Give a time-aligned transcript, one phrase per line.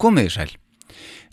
[0.00, 0.52] Komiði sæl.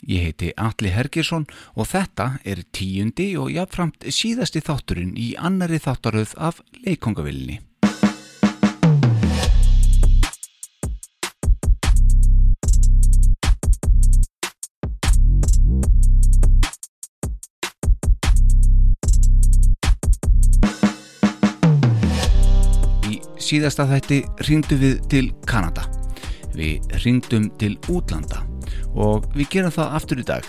[0.08, 1.48] Ég heiti Alli Hergersson
[1.80, 7.62] og þetta er tíundi og jáfnframt síðasti þátturinn í annari þáttaröð af leikongavillinni.
[23.08, 25.97] Í síðasta þætti ringdu við til Kanada.
[26.58, 28.42] Við ringdum til útlanda
[28.98, 30.48] og við gerum það aftur í dag.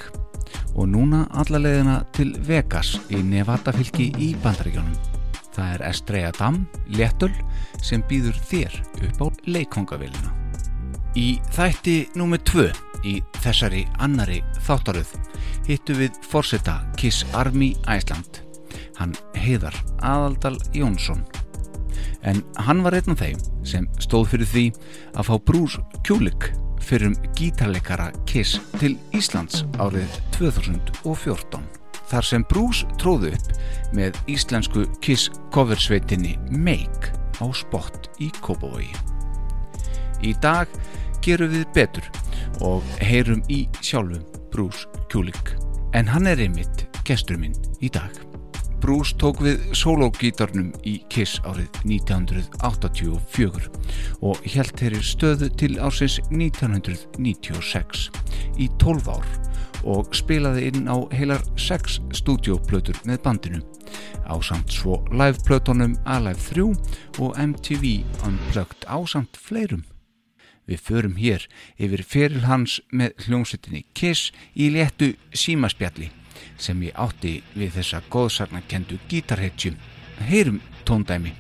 [0.78, 4.96] Og núna allalegina til Vegas í Nevada fylki í bandaríkjónum.
[5.52, 6.60] Það er Estrella Dam,
[6.94, 7.32] letul,
[7.82, 8.76] sem býður þér
[9.08, 10.34] upp á leikongavillina.
[11.18, 12.68] Í þætti númið tvö
[13.06, 15.16] í þessari annari þáttaröð
[15.68, 18.42] hittu við forseta Kiss Army Æsland.
[18.98, 21.24] Hann heiðar Aðaldal Jónsson
[22.26, 24.64] en hann var einn af þeim sem stóð fyrir því
[25.14, 26.50] að fá Bruce Kulick
[26.82, 31.66] fyrir um gítarleikara Kiss til Íslands árið 2014
[32.08, 33.50] þar sem Bruce tróði upp
[33.96, 38.90] með íslensku Kiss coversveitinni Make á spott í Kópavogi.
[40.24, 40.70] Í dag
[41.22, 42.08] gerum við betur
[42.64, 45.54] og heyrum í sjálfum Bruce Kulick
[45.96, 48.27] en hann er einmitt gestur minn í dag.
[48.82, 53.68] Bruce tók við sólógítarnum í Kiss árið 1984
[54.22, 58.08] og held þeirri stöðu til ársins 1996
[58.58, 59.26] í 12 ár
[59.88, 63.60] og spilaði inn á heilar 6 stúdioplötur með bandinu
[64.28, 66.62] á samt svo liveplötunum Alive 3
[67.24, 69.84] og MTV Unplugged á samt fleirum.
[70.68, 71.48] Við förum hér
[71.80, 76.12] yfir feril hans með hljómsettinni Kiss í léttu símaspjalli
[76.58, 79.76] sem ég átti við þessa góðsarnakendu gítarhetjum.
[80.28, 81.34] Heyrum tóndæmi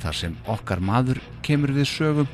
[0.00, 2.28] þar sem okkar maður kemur við sögum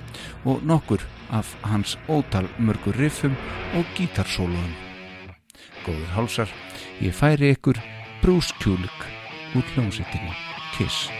[0.47, 1.03] og nokkur
[1.35, 3.35] af hans ótal mörgur riffum
[3.75, 4.75] og gítarsóluðum.
[5.87, 6.51] Góður hálsar,
[7.01, 7.79] ég færi ykkur
[8.27, 9.07] Kulick
[9.55, 10.35] úr hljómsettinni
[10.75, 11.11] Kiss.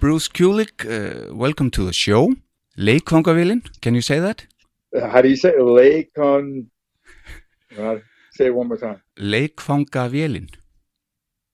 [0.00, 2.32] Bruce Kulick, uh, welcome to the show.
[2.78, 4.46] Lake Leikfangavélin, can you say that?
[4.98, 5.60] How do you say it?
[5.60, 6.70] Leikon?
[7.78, 7.96] Uh,
[8.32, 9.02] say it one more time.
[9.18, 10.48] Leikfangavélin.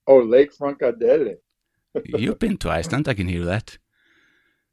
[0.07, 1.35] Oh, Lake Francadele.
[2.05, 3.77] You've been to Iceland, I can hear that.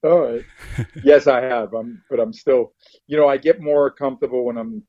[0.05, 0.45] All right.
[1.03, 1.75] yes, I have.
[1.75, 2.75] I'm, but I'm still,
[3.09, 4.85] you know, I get more comfortable when I'm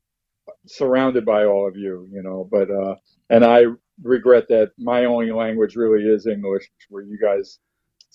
[0.66, 2.48] surrounded by all of you, you know.
[2.48, 2.94] But uh,
[3.30, 3.64] and I
[4.00, 7.58] regret that my only language really is English, where you guys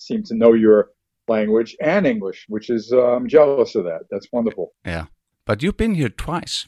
[0.06, 0.90] seem to know your
[1.28, 4.02] language and English, which is uh, I'm jealous of that.
[4.10, 4.72] That's wonderful.
[4.84, 5.06] Yeah.
[5.44, 6.66] But you've been here twice.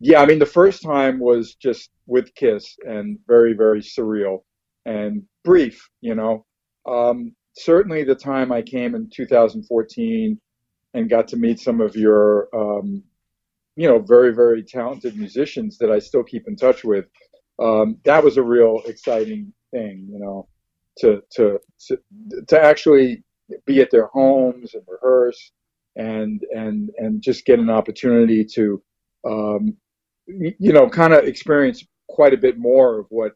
[0.00, 4.38] Yeah, I mean the first time was just with Kiss and very very surreal
[4.84, 6.44] and brief, you know.
[6.86, 10.40] Um, certainly the time I came in 2014
[10.94, 13.02] and got to meet some of your um,
[13.76, 17.06] you know very very talented musicians that I still keep in touch with.
[17.60, 20.48] Um, that was a real exciting thing, you know,
[20.98, 21.58] to to
[22.48, 23.22] to, actually
[23.66, 25.52] be at their homes and rehearse
[25.96, 28.82] and and and just get an opportunity to
[29.26, 29.76] um,
[30.26, 33.32] you know kind of experience quite a bit more of what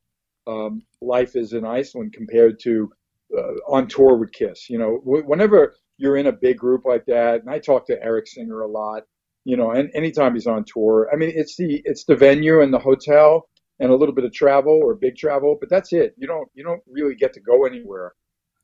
[0.47, 2.91] um, life is in Iceland compared to
[3.37, 4.69] uh, on tour with Kiss.
[4.71, 8.27] You know, whenever you're in a big group like that, and I talk to Eric
[8.29, 9.05] Singer a lot.
[9.45, 12.75] You know, and anytime he's on tour, I mean, it's the it's the venue and
[12.75, 13.49] the hotel
[13.81, 16.15] and a little bit of travel or big travel, but that's it.
[16.17, 18.15] You don't you don't really get to go anywhere.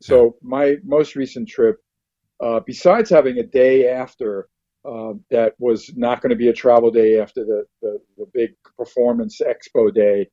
[0.00, 1.76] So my most recent trip,
[2.42, 4.48] uh, besides having a day after
[4.84, 8.50] uh, that was not going to be a travel day after the, the, the big
[8.76, 10.28] performance expo day,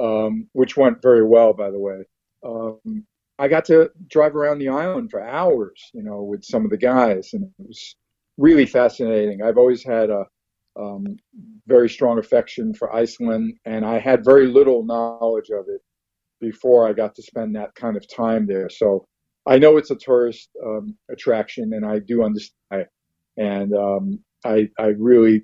[0.00, 2.04] um, which went very well, by the way.
[2.46, 3.04] Um,
[3.40, 6.76] I got to drive around the island for hours, you know, with some of the
[6.76, 7.96] guys, and it was
[8.36, 9.42] really fascinating.
[9.42, 10.26] I've always had a
[10.78, 11.16] um,
[11.66, 15.82] very strong affection for Iceland, and I had very little knowledge of it
[16.40, 18.68] before I got to spend that kind of time there.
[18.68, 19.06] So
[19.46, 22.86] I know it's a tourist um, attraction, and I do understand.
[23.36, 25.42] And um, I, I really,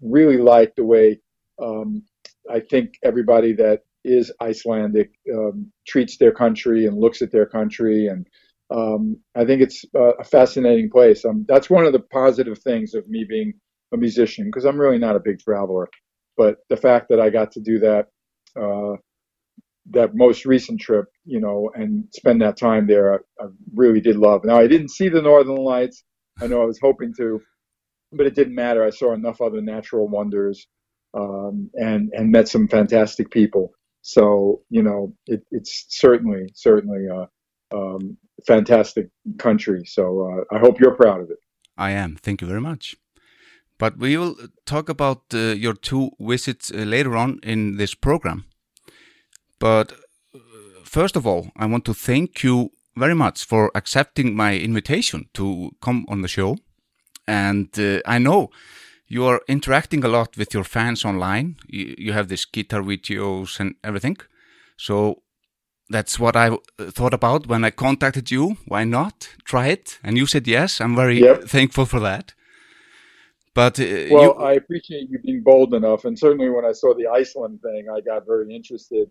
[0.00, 1.20] really like the way
[1.62, 2.02] um,
[2.50, 8.06] I think everybody that is Icelandic um, treats their country and looks at their country,
[8.06, 8.26] and
[8.70, 11.24] um, I think it's a fascinating place.
[11.46, 13.54] That's one of the positive things of me being
[13.92, 15.88] a musician because I'm really not a big traveler,
[16.36, 18.06] but the fact that I got to do that.
[18.58, 18.96] Uh,
[19.90, 24.16] that most recent trip, you know, and spend that time there, I, I really did
[24.16, 24.44] love.
[24.44, 26.04] Now I didn't see the Northern Lights.
[26.40, 27.40] I know I was hoping to,
[28.12, 28.84] but it didn't matter.
[28.84, 30.66] I saw enough other natural wonders,
[31.14, 33.72] um, and and met some fantastic people.
[34.02, 38.16] So you know, it, it's certainly certainly a um,
[38.46, 39.82] fantastic country.
[39.86, 41.38] So uh, I hope you're proud of it.
[41.76, 42.16] I am.
[42.16, 42.96] Thank you very much.
[43.78, 48.44] But we will talk about uh, your two visits uh, later on in this program.
[49.58, 49.92] But
[50.34, 50.38] uh,
[50.84, 55.70] first of all, I want to thank you very much for accepting my invitation to
[55.80, 56.56] come on the show.
[57.26, 58.50] And uh, I know
[59.06, 61.56] you are interacting a lot with your fans online.
[61.68, 64.16] You, you have these guitar videos and everything.
[64.76, 65.22] So
[65.88, 66.58] that's what I uh,
[66.90, 68.56] thought about when I contacted you.
[68.66, 69.98] Why not try it?
[70.02, 70.80] And you said yes.
[70.80, 71.44] I'm very Yep.
[71.44, 72.34] thankful for that.
[73.58, 76.94] But uh, Well, you, I appreciate you being bold enough, and certainly when I saw
[76.94, 79.08] the Iceland thing, I got very interested.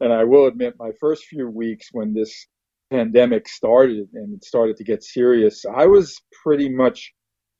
[0.00, 2.46] And I will admit, my first few weeks when this
[2.90, 7.14] pandemic started and it started to get serious, I was pretty much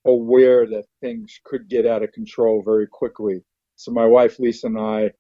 [0.04, 3.42] aware that things could get out of control very quickly.
[3.76, 5.12] So my wife Lisa and I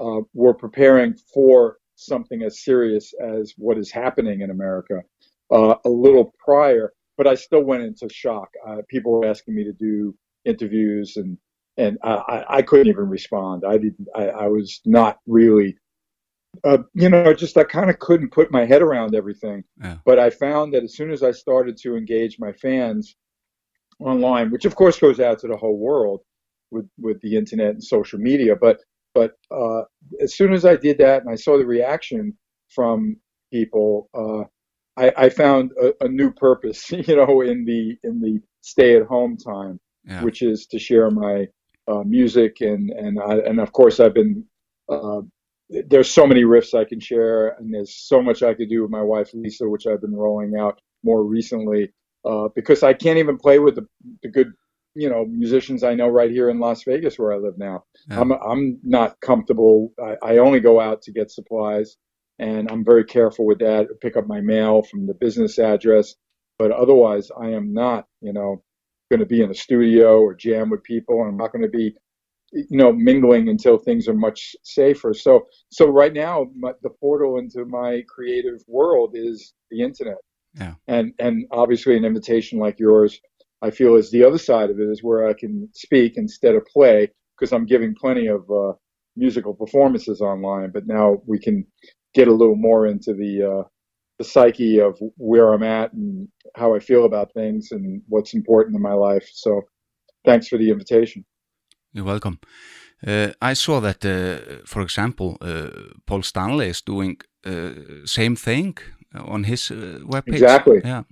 [0.00, 5.02] uh, were preparing for something as serious as what is happening in America
[5.50, 8.48] uh, a little prior, but I still went into shock.
[8.66, 10.14] Uh, people were asking me to do
[10.44, 11.38] interviews and
[11.78, 13.64] and I, I- I couldn't even respond.
[13.66, 14.06] I didn't.
[14.14, 15.76] I, I was not really,
[16.64, 19.64] uh, you know, just I kind of couldn't put my head around everything.
[19.82, 19.96] Yeah.
[20.04, 23.16] But I found that as soon as I started to engage my fans
[24.00, 26.20] online, which of course goes out to the whole world
[26.70, 28.78] with with the internet and social media, but
[29.14, 29.82] but uh,
[30.20, 32.36] as soon as I did that and I saw the reaction
[32.70, 33.16] from
[33.52, 34.44] people, uh,
[35.00, 39.06] I, I found a, a new purpose, you know, in the in the stay at
[39.06, 40.22] home time yeah.
[40.22, 41.46] which is to share my
[41.88, 44.44] uh, music and and I, and of course I've been
[44.88, 45.20] uh,
[45.86, 48.90] there's so many riffs I can share and there's so much I could do with
[48.90, 51.92] my wife Lisa, which I've been rolling out more recently
[52.24, 53.86] uh, because I can't even play with the,
[54.22, 54.52] the good
[54.94, 57.84] you know musicians I know right here in Las Vegas where I live now.
[58.08, 58.20] Yeah.
[58.20, 59.92] I'm I'm not comfortable.
[60.02, 61.96] I, I only go out to get supplies
[62.38, 63.88] and I'm very careful with that.
[64.00, 66.14] Pick up my mail from the business address,
[66.58, 68.62] but otherwise I am not you know
[69.12, 71.76] going to be in a studio or jam with people and I'm not going to
[71.82, 71.86] be
[72.52, 75.34] you know mingling until things are much safer so
[75.70, 80.18] so right now my, the portal into my creative world is the internet
[80.58, 80.74] Yeah.
[80.88, 83.20] And and obviously an invitation like yours,
[83.62, 86.66] I feel is the other side of it is where I can speak instead of
[86.66, 88.74] play because I'm giving plenty of uh,
[89.16, 90.70] musical performances online.
[90.72, 91.66] But now we can
[92.14, 93.68] get a little more into the uh,
[94.22, 98.76] the psyche of where I'm at and how I feel about things and what's important
[98.76, 99.28] in my life.
[99.32, 99.62] So
[100.24, 101.24] thanks for the invitation.
[101.92, 102.38] You're welcome.
[103.06, 105.70] Uh, I saw that, uh, for example, uh,
[106.06, 107.70] Paul Stanley is doing uh,
[108.04, 108.78] same thing
[109.14, 110.34] on his uh, webpage.
[110.34, 110.80] Exactly.
[110.84, 111.02] Yeah.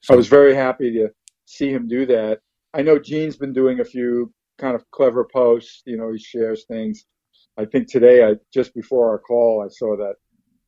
[0.00, 0.14] So.
[0.14, 1.08] I was very happy to
[1.44, 2.38] see him do that.
[2.72, 5.82] I know Gene's been doing a few kind of clever posts.
[5.84, 7.04] You know, he shares things.
[7.56, 10.14] I think today, I just before our call, I saw that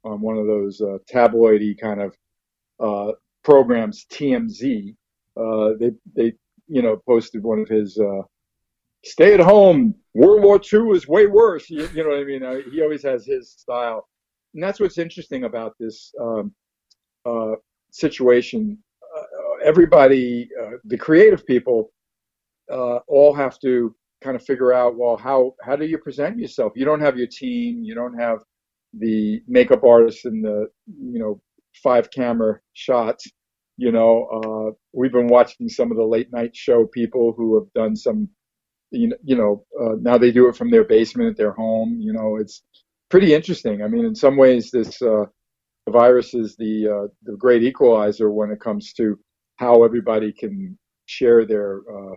[0.07, 2.17] on one of those uh, tabloidy kind of
[2.79, 4.95] uh, programs, TMZ.
[5.37, 6.33] Uh, they they
[6.69, 8.23] you know posted one of his uh,
[9.05, 11.69] "Stay at home." World War II is way worse.
[11.69, 12.43] You, you know what I mean?
[12.43, 14.09] Uh, he always has his style,
[14.55, 16.55] and that's what's interesting about this um,
[17.25, 17.57] uh,
[17.91, 18.79] situation.
[19.65, 20.49] Everybody,
[20.85, 21.91] the creative people,
[22.69, 26.73] all have to kind of figure out well how how do you present yourself?
[26.77, 27.83] You don't have your team.
[27.83, 28.41] You don't have
[28.99, 31.41] the makeup artist and the you know
[31.83, 33.31] five camera shots.
[33.79, 37.73] You know, uh, we've been watching some of the late night show people who have
[37.75, 38.29] done some.
[38.93, 41.99] You know, uh, now they do it from their basement at their home.
[42.01, 42.63] You know, it's
[43.11, 43.83] pretty interesting.
[43.83, 45.25] I mean, in some ways, this uh,
[45.91, 49.19] virus is the uh, the great equalizer when it comes to
[49.57, 52.15] how everybody can share their uh,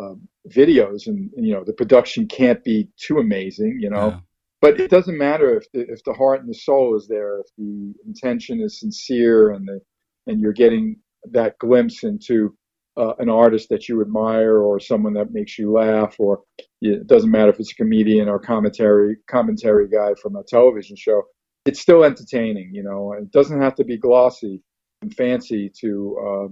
[0.00, 0.14] uh,
[0.48, 4.08] videos, and, and, you know the production can't be too amazing, you know.
[4.08, 4.20] Yeah.
[4.62, 7.46] But it doesn't matter if the, if the heart and the soul is there, if
[7.58, 9.80] the intention is sincere, and the
[10.26, 10.96] and you're getting
[11.32, 12.56] that glimpse into
[12.96, 16.40] uh, an artist that you admire or someone that makes you laugh, or
[16.80, 21.22] it doesn't matter if it's a comedian or commentary commentary guy from a television show.
[21.66, 23.12] It's still entertaining, you know.
[23.12, 24.62] and It doesn't have to be glossy
[25.02, 26.48] and fancy to uh,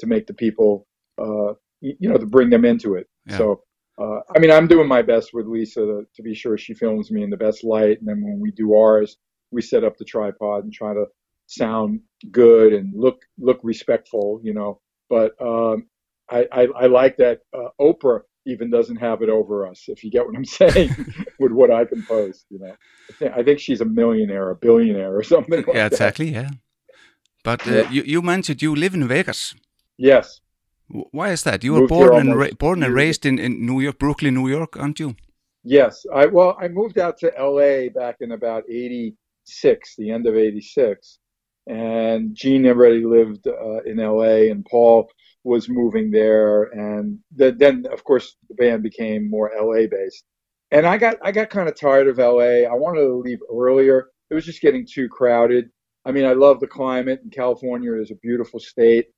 [0.00, 0.86] to make the people,
[1.18, 3.06] uh, you know, to bring them into it.
[3.26, 3.38] Yeah.
[3.38, 3.62] So,
[4.00, 7.10] uh, I mean, I'm doing my best with Lisa to, to be sure she films
[7.10, 9.16] me in the best light, and then when we do ours,
[9.50, 11.04] we set up the tripod and try to
[11.46, 14.80] sound good and look look respectful, you know.
[15.08, 15.86] But um,
[16.30, 20.10] I, I I like that uh, Oprah even doesn't have it over us, if you
[20.10, 21.06] get what I'm saying,
[21.38, 22.46] with what I can post.
[22.50, 22.72] You know,
[23.10, 25.62] I think, I think she's a millionaire, a billionaire, or something.
[25.66, 25.92] Like Yeah, that.
[25.92, 26.30] exactly.
[26.30, 26.50] Yeah.
[27.44, 27.90] But uh, Yeah.
[27.90, 29.54] you, you mentioned you live in Vegas.
[29.98, 30.40] Yes.
[30.90, 31.62] Why is that?
[31.62, 34.76] You were born and ra- born and raised in, in New York, Brooklyn, New York,
[34.76, 35.14] aren't you?
[35.62, 40.34] Yes, I well, I moved out to LA back in about '86, the end of
[40.34, 41.18] '86,
[41.66, 45.08] and Gene already lived uh, in LA, and Paul
[45.44, 50.24] was moving there, and the, then of course the band became more LA based,
[50.72, 52.66] and I got I got kind of tired of LA.
[52.66, 54.08] I wanted to leave earlier.
[54.30, 55.70] It was just getting too crowded.
[56.04, 59.08] I mean, I love the climate, and California is a beautiful state,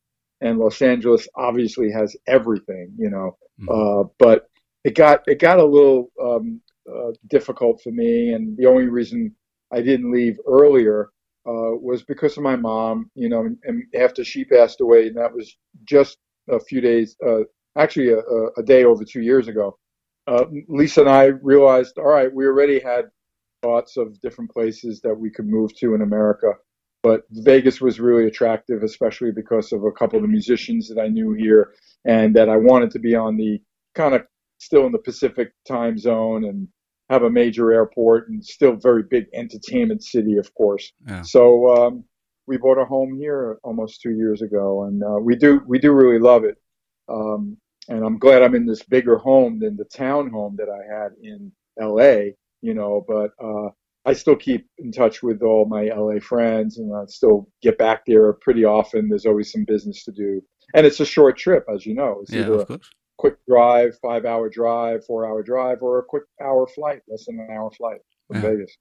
[0.42, 3.37] and Los Angeles obviously has everything, you know.
[3.68, 4.48] Uh, but
[4.85, 6.61] it got it got a little um,
[6.92, 9.35] uh, difficult for me, and the only reason
[9.72, 11.11] I didn't leave earlier
[11.46, 13.11] uh, was because of my mom.
[13.14, 16.18] You know, and, and after she passed away, and that was just
[16.50, 17.40] a few days, uh,
[17.78, 19.78] actually a, a, a day over two years ago.
[20.26, 23.07] Uh, Lisa and I realized, all right, we already had
[23.62, 26.52] thoughts of different places that we could move to in America.
[27.02, 31.08] But Vegas was really attractive, especially because of a couple of the musicians that I
[31.08, 31.72] knew here
[32.04, 33.60] and that I wanted to be on the
[33.94, 34.22] kind of
[34.58, 36.68] still in the Pacific time zone and
[37.10, 40.92] have a major airport and still very big entertainment city, of course.
[41.06, 41.22] Yeah.
[41.22, 42.04] So um,
[42.46, 45.92] we bought a home here almost two years ago, and uh, we do we do
[45.92, 46.56] really love it.
[47.08, 47.56] Um,
[47.88, 51.12] and I'm glad I'm in this bigger home than the town home that I had
[51.22, 52.34] in L.A.
[52.62, 53.70] You know, but uh,
[54.04, 58.02] I still keep in touch with all my LA friends and I still get back
[58.06, 59.08] there pretty often.
[59.08, 60.42] There's always some business to do.
[60.74, 62.20] And it's a short trip, as you know.
[62.22, 62.90] It's Yeah, either of a course.
[63.18, 67.38] quick drive, five hour drive, four hour drive, or a quick hour flight, less than
[67.38, 68.50] an hour flight from Yeah.
[68.50, 68.76] Vegas.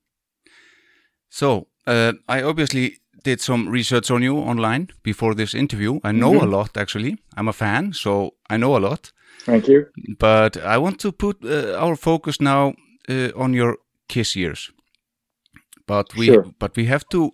[1.30, 6.00] So, uh, I obviously did some research on you online before this interview.
[6.04, 6.44] I know Mhm.
[6.44, 7.18] a lot, actually.
[7.38, 9.12] I'm a fan, so I know a lot.
[9.46, 9.86] Thank you.
[10.20, 12.74] But I want to put uh, our focus now
[13.10, 14.72] uh, on your Kiss years.
[15.86, 16.46] But we, Sure.
[16.60, 17.32] but we have to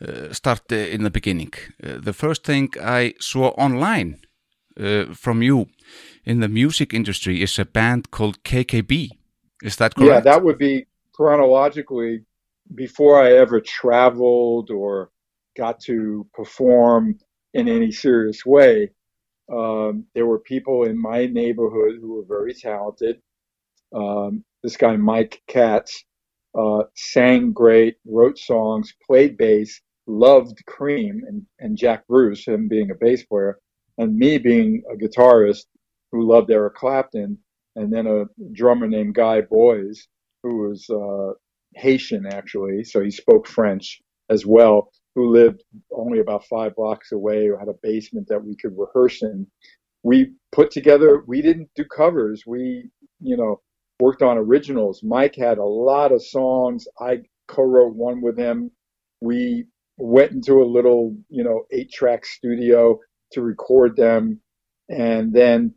[0.00, 1.52] uh, start uh, in the beginning.
[1.82, 4.20] Uh, the first thing I saw online
[4.78, 5.66] uh, from you
[6.24, 9.10] in the music industry is a band called KKB.
[9.62, 10.10] Is that correct?
[10.10, 12.24] Yeah, that would be chronologically
[12.74, 15.10] before I ever traveled or
[15.56, 17.18] got to perform
[17.54, 18.90] in any serious way.
[19.52, 23.20] Um, there were people in my neighborhood who were very talented.
[23.92, 26.04] Um, this guy, Mike Katz,
[26.56, 32.90] uh, sang great, wrote songs, played bass, loved Cream and, and Jack Bruce, him being
[32.90, 33.58] a bass player,
[33.98, 35.66] and me being a guitarist
[36.12, 37.38] who loved Eric Clapton,
[37.76, 39.92] and then a drummer named Guy Bois,
[40.42, 41.34] who was uh,
[41.74, 47.46] Haitian actually, so he spoke French as well, who lived only about five blocks away,
[47.46, 49.46] who had a basement that we could rehearse in.
[50.02, 52.44] We put together, we didn't do covers.
[52.46, 52.88] We,
[53.20, 53.60] you know,
[54.00, 55.02] worked on originals.
[55.02, 56.86] Mike had a lot of songs.
[57.00, 58.70] I co-wrote one with him.
[59.20, 63.00] We went into a little, you know, eight track studio
[63.32, 64.40] to record them.
[64.88, 65.74] And then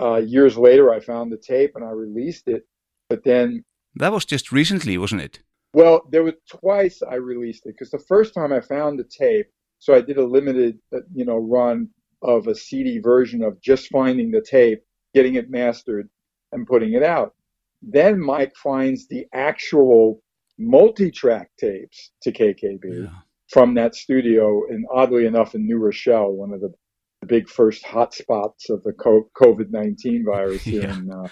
[0.00, 2.66] uh, years later, I found the tape and I released it.
[3.08, 3.64] But then,
[3.96, 5.40] That was just recently, wasn't it?
[5.74, 9.46] well, there was twice I released it because the first time I found the tape,
[9.78, 11.88] so I did a limited, uh, you know, run
[12.20, 14.82] of a CD version of just finding the tape,
[15.14, 16.10] getting it mastered,
[16.52, 17.34] and putting it out.
[17.82, 20.22] Then Mike finds the actual
[20.58, 23.08] multi-track tapes to KKB Yeah.
[23.50, 26.72] from that studio, and oddly enough, in New Rochelle, one of the,
[27.20, 30.92] the big first hotspots of the COVID nineteen virus here Yeah.
[30.92, 31.28] in uh,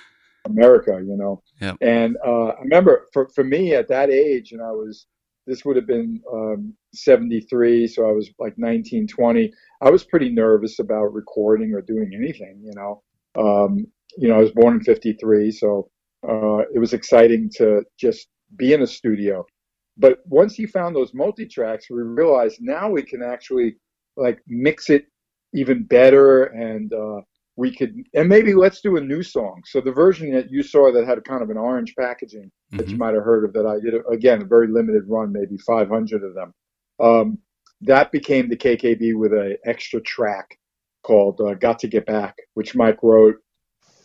[0.46, 1.00] America.
[1.06, 1.74] You know, Yeah.
[1.80, 5.06] and uh, I remember for for me at that age, and I was
[5.46, 9.52] this would have been um, 73, so I was like 19, 20.
[9.80, 12.60] I was pretty nervous about recording or doing anything.
[12.62, 13.02] You know,
[13.36, 13.86] um,
[14.18, 15.90] you know, I was born in 53, so
[16.28, 19.46] uh, it was exciting to just be in a studio.
[19.96, 23.76] But once he found those multi tracks, we realized now we can actually
[24.16, 25.06] like mix it
[25.54, 27.20] even better, and uh,
[27.56, 29.62] we could and maybe let's do a new song.
[29.66, 32.96] So the version that you saw that had kind of an orange packaging that you
[32.96, 32.98] Mhm.
[32.98, 36.34] might have heard of that I did again a very limited run, maybe 500 of
[36.34, 36.54] them.
[37.00, 37.38] Um,
[37.82, 40.58] that became the KKB with an extra track
[41.02, 43.36] called uh, "Got to Get Back," which Mike wrote.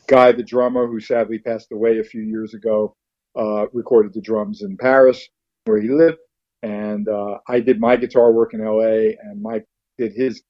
[0.08, 2.96] Guy, the drummer, who sadly passed away a few years ago,
[3.36, 5.28] uh, recorded the drums in Paris,
[5.66, 6.18] where he lived,
[6.64, 9.18] and uh, I did my guitar work in L.A.
[9.22, 9.66] and Mike
[9.98, 10.42] did his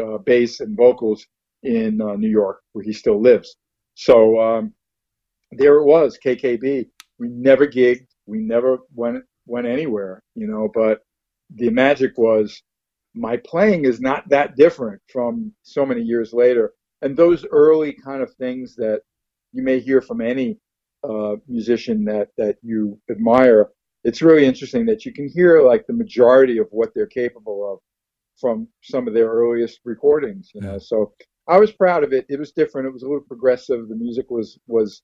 [0.00, 1.26] uh, bass and vocals
[1.62, 3.56] in uh, New York, where he still lives.
[3.94, 4.72] So um,
[5.52, 6.88] there it was, KKB.
[7.18, 10.68] We never gigged, we never went went anywhere, you know.
[10.72, 11.00] But
[11.54, 12.62] the magic was
[13.14, 18.22] my playing is not that different from so many years later, and those early kind
[18.22, 19.02] of things that
[19.52, 20.58] you may hear from any
[21.04, 23.68] uh, musician that that you admire.
[24.04, 27.78] It's really interesting that you can hear like the majority of what they're capable of
[28.40, 30.50] from some of their earliest recordings.
[30.54, 31.12] You know, so
[31.48, 32.26] I was proud of it.
[32.28, 32.86] It was different.
[32.86, 33.88] It was a little progressive.
[33.88, 35.02] The music was was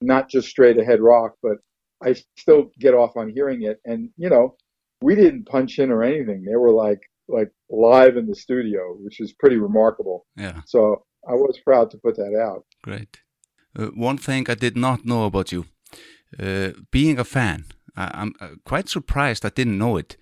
[0.00, 1.58] not just straight ahead rock, but
[2.02, 3.80] I still get off on hearing it.
[3.84, 4.56] And you know,
[5.00, 6.44] we didn't punch in or anything.
[6.44, 10.26] They were like like live in the studio, which is pretty remarkable.
[10.36, 12.64] Yeah, So I was proud to put that out.
[12.82, 13.20] great.
[13.78, 15.64] Uh, one thing I did not know about you,
[16.38, 17.64] uh, being a fan,
[17.96, 20.16] I, I'm uh, quite surprised I didn't know it,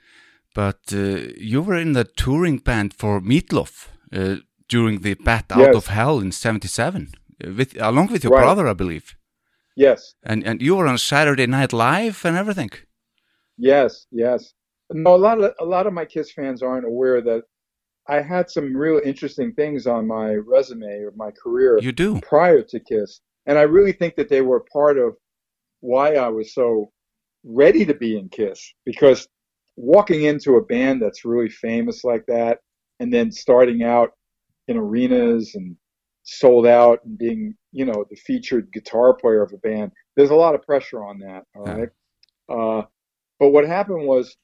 [0.54, 4.36] but uh, you were in the touring band for Meatloaf uh,
[4.68, 5.76] during the Bat Out Yes.
[5.76, 7.12] of Hell in '77,
[7.44, 8.42] uh, with along with your Right.
[8.42, 9.16] brother, I believe,
[9.76, 12.70] Yes, and and you were on Saturday Night Live and everything.
[13.58, 14.54] yes, yes.
[14.90, 17.42] No, a lot of a lot of my Kiss fans aren't aware that
[18.08, 21.78] I had some real interesting things on my resume or my career.
[21.80, 23.20] You do, prior to Kiss.
[23.46, 25.16] And I really think that they were part of
[25.80, 26.90] why I was so
[27.44, 29.28] ready to be in Kiss because
[29.76, 32.58] walking into a band that's really famous like that
[32.98, 34.12] and then starting out
[34.68, 35.76] in arenas and
[36.24, 40.34] sold out and being, you know, the featured guitar player of a band, there's a
[40.34, 41.44] lot of pressure on that.
[41.54, 41.74] All Yeah.
[41.76, 41.88] right.
[42.48, 42.82] Uh,
[43.38, 44.36] but what happened was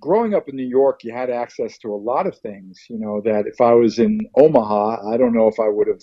[0.00, 3.20] growing up in New York, you had access to a lot of things, you know,
[3.24, 6.02] that if I was in Omaha, I don't know if I would have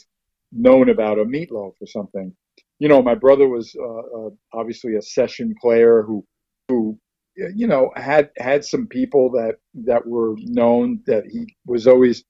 [0.51, 2.35] known about a meatloaf or something.
[2.79, 6.25] You know, my brother was uh, uh, obviously a session player who,
[6.67, 6.97] who,
[7.35, 12.23] you know, had had some people that that were known that he was always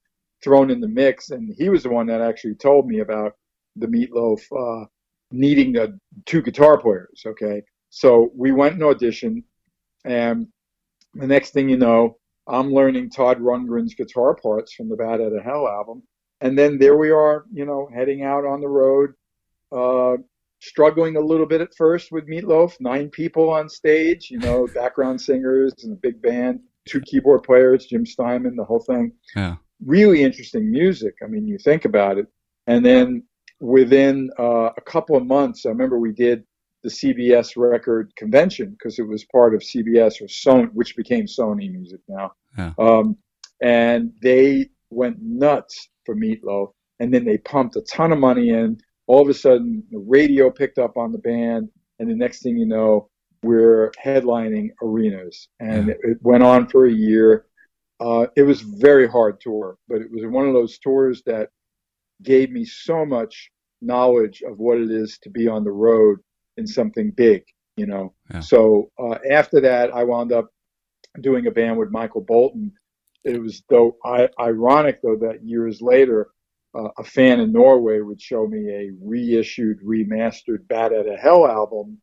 [0.44, 3.34] thrown in the mix, and he was the one that actually told me about
[3.76, 4.86] the meatloaf uh,
[5.32, 5.88] needing a,
[6.26, 7.24] two guitar players.
[7.26, 9.44] Okay, so we went and auditioned,
[10.06, 10.48] and
[11.14, 12.18] the next thing you know,
[12.48, 16.04] I'm learning Todd Rundgren's guitar parts from the Bat Out of Hell album.
[16.42, 19.14] And then there we are, you know, heading out on the road,
[19.72, 20.18] uh,
[20.62, 25.22] struggling a little bit at first with Meatloaf, nine people on stage, you know, background
[25.22, 29.12] singers and a big band, two keyboard players, Jim Steinman, the whole thing.
[29.36, 31.16] yeah, Really interesting music.
[31.24, 32.28] I mean, you think about it.
[32.68, 33.24] And then
[33.60, 36.44] within uh, a couple of months, I remember we did
[36.84, 41.72] the CBS record convention because it was part of CBS or Sony, which became Sony
[41.72, 42.32] Music now.
[42.58, 42.74] Yeah.
[42.80, 43.18] Um,
[43.62, 48.78] and they went nuts for Meatloaf, and then they pumped a ton of money in.
[49.08, 52.58] All of a sudden, the radio picked up on the band, and the next thing
[52.58, 53.10] you know,
[53.44, 55.94] we're headlining arenas, and Yeah.
[55.94, 57.46] it, it went on for a year.
[58.02, 61.50] uh, it was very hard tour, but it was one of those tours that
[62.24, 66.18] gave me so much knowledge of what it is to be on the road
[66.60, 67.44] in something big,
[67.76, 68.14] you know.
[68.32, 68.42] Yeah.
[68.42, 70.50] So uh, after that, I wound up
[71.22, 72.72] doing a band with Michael Bolton.
[73.24, 76.30] It was though I, ironic though that years later,
[76.76, 81.48] uh, a fan in Norway would show me a reissued, remastered "Bat Out of Hell"
[81.48, 81.98] album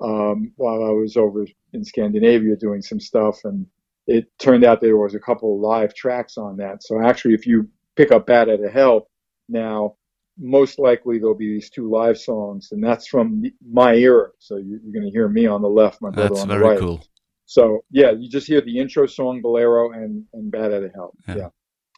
[0.00, 3.66] um, while I was over in Scandinavia doing some stuff, and
[4.06, 6.82] it turned out there was a couple of live tracks on that.
[6.82, 9.08] So actually, if you pick up "Bat Out of Hell"
[9.48, 9.96] now,
[10.38, 14.30] most likely there'll be these two live songs, and that's from my era.
[14.38, 16.58] So you- you're going to hear me on the left, my brother That's on the
[16.58, 16.70] right.
[16.70, 17.04] That's very cool.
[17.46, 21.12] So yeah, you just hear the intro song Bolero and and Bat Out of Hell.
[21.28, 21.36] Yeah.
[21.36, 21.48] Yeah.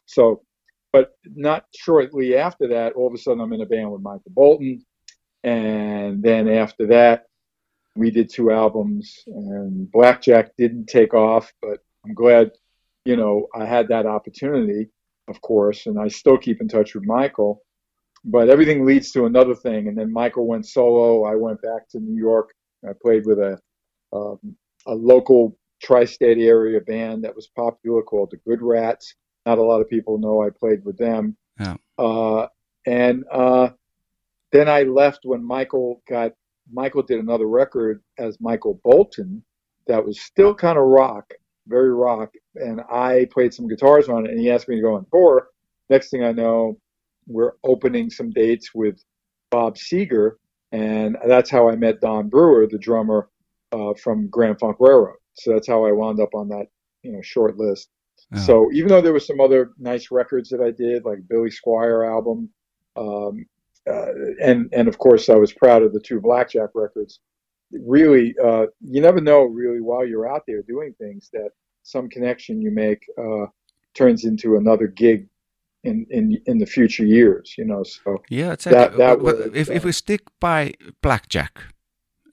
[0.05, 0.43] So,
[0.91, 4.31] but not shortly after that, all of a sudden I'm in a band with Michael
[4.31, 4.85] Bolton,
[5.43, 7.25] and then after that,
[7.95, 12.51] we did two albums, and Blackjack didn't take off, but I'm glad,
[13.05, 14.89] you know, I had that opportunity,
[15.27, 17.63] of course, and I still keep in touch with Michael.
[18.29, 21.23] But everything leads to another thing, and then Michael went solo.
[21.23, 22.53] I went back to New York.
[22.87, 23.57] I played with a
[24.13, 24.39] um,
[24.85, 29.15] a local tri-state area band that was popular called the Good Rats.
[29.45, 31.37] Not a lot of people know I played with them.
[31.59, 31.75] Yeah.
[31.97, 32.47] Uh,
[32.85, 33.69] and uh,
[34.51, 36.33] then I left when Michael got
[36.71, 39.43] Michael did another record as Michael Bolton
[39.87, 41.33] that was still kind of rock,
[41.65, 44.31] very rock, and I played some guitars on it.
[44.31, 45.47] And he asked me to go on tour.
[45.89, 46.77] Next thing I know,
[47.27, 49.03] we're opening some dates with
[49.51, 50.33] Bob Seger,
[50.71, 53.29] and that's how I met Don Brewer, the drummer
[53.71, 55.17] uh, from Grand Funk Railroad.
[55.33, 56.67] So that's how I wound up on that,
[57.03, 57.89] you know, short list.
[58.45, 62.09] So even though there was some other nice records that I did, like Billy Squier
[62.09, 62.49] album,
[62.97, 63.45] um,
[63.89, 64.11] uh,
[64.41, 67.19] and and of course I was proud of the two Blackjack records.
[67.71, 71.51] Really, uh, you never know really while you're out there doing things that
[71.83, 73.45] some connection you make uh,
[73.93, 75.27] turns into another gig
[75.89, 77.47] in in in the future years.
[77.57, 78.79] You know, so Yeah, exactly.
[78.79, 81.53] That- that But- but was, if, if uh, we stick by Blackjack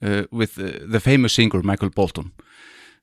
[0.07, 2.31] uh, with uh, the famous singer Michael Bolton,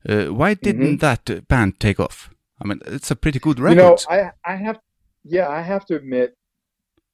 [0.09, 2.31] uh, why didn't that uh, band take off?
[2.61, 3.79] I mean, it's a pretty good record.
[3.79, 4.13] Mm-hmm.
[4.13, 4.79] You know, I I have,
[5.37, 6.37] yeah, I have to admit,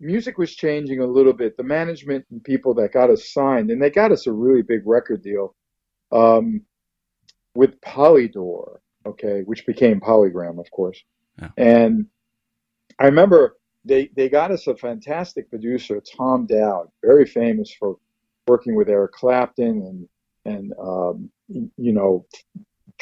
[0.01, 1.57] music was changing a little bit.
[1.57, 4.83] The management and people that got us signed, and they got us a really big
[4.87, 5.55] record deal,
[6.13, 6.63] um,
[7.55, 11.03] with Polydor, okay, which became Polygram, of course.
[11.41, 11.51] Yeah.
[11.57, 12.07] And
[12.99, 17.97] I remember they they got us a fantastic producer, Tom Dowd, very famous for
[18.47, 20.09] working with Eric Clapton and
[20.45, 22.27] and um, you know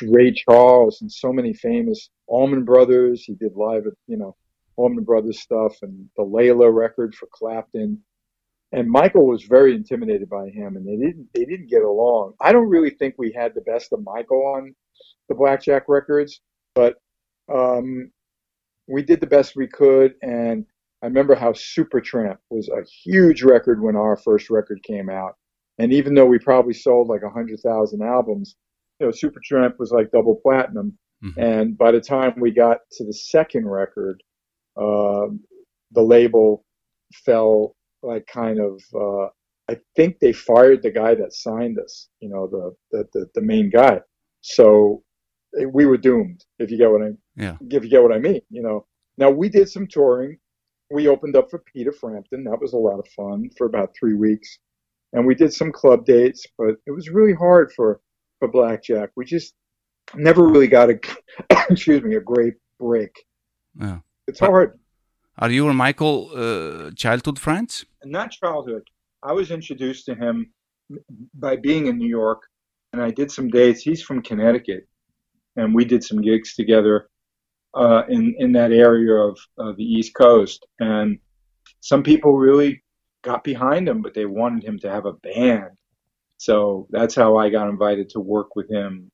[0.03, 3.25] Ray Charles and so many famous Allman Brothers.
[3.25, 4.37] He did live at you know
[4.77, 8.03] Allman Brothers stuff and the Layla record for Clapton.
[8.73, 12.35] And Michael was very intimidated by him, and they didn't they didn't get along.
[12.41, 14.75] I don't really think we had the best of Michael on
[15.29, 16.41] the Blackjack records,
[16.75, 16.97] but
[17.53, 18.11] um,
[18.89, 20.15] we did the best we could.
[20.23, 20.65] And
[21.03, 25.35] I remember how Supertramp was a huge record when our first record came out.
[25.79, 28.57] And even though we probably sold like a hundred thousand albums,
[28.99, 30.97] you know, Supertramp was like double platinum.
[31.25, 31.37] Mhm.
[31.37, 34.23] And by the time we got to the second record,
[34.77, 35.41] um,
[35.93, 36.65] the label
[37.25, 38.83] fell like kind of.
[38.95, 39.29] Uh,
[39.69, 42.09] I think they fired the guy that signed us.
[42.21, 44.01] You know, the the the, the main guy.
[44.43, 45.03] So
[45.73, 46.45] we were doomed.
[46.59, 47.57] If you get what I Yeah.
[47.71, 48.87] if you get what I mean, you know.
[49.19, 50.39] Now we did some touring.
[50.91, 52.45] We opened up for Peter Frampton.
[52.45, 54.59] That was a lot of fun for about three weeks,
[55.13, 56.47] and we did some club dates.
[56.59, 58.01] But it was really hard for
[58.39, 59.11] for Blackjack.
[59.17, 59.55] We just
[60.15, 60.99] never really got a
[61.71, 63.13] excuse me a great break.
[63.81, 63.99] Yeah.
[64.29, 64.79] It's But- hard.
[65.39, 67.85] Are you and Michael uh, childhood friends?
[68.05, 68.85] Not childhood.
[69.23, 70.51] I was introduced to him
[71.35, 72.41] by being in New York,
[72.95, 73.83] and I did some dates.
[73.83, 74.89] He's from Connecticut,
[75.57, 77.11] and we did some gigs together
[77.77, 80.67] uh, in in that area of, of the East Coast.
[80.81, 81.19] And
[81.81, 82.83] some people really
[83.23, 85.71] got behind him, but they wanted him to have a band.
[86.39, 89.11] So that's how I got invited to work with him,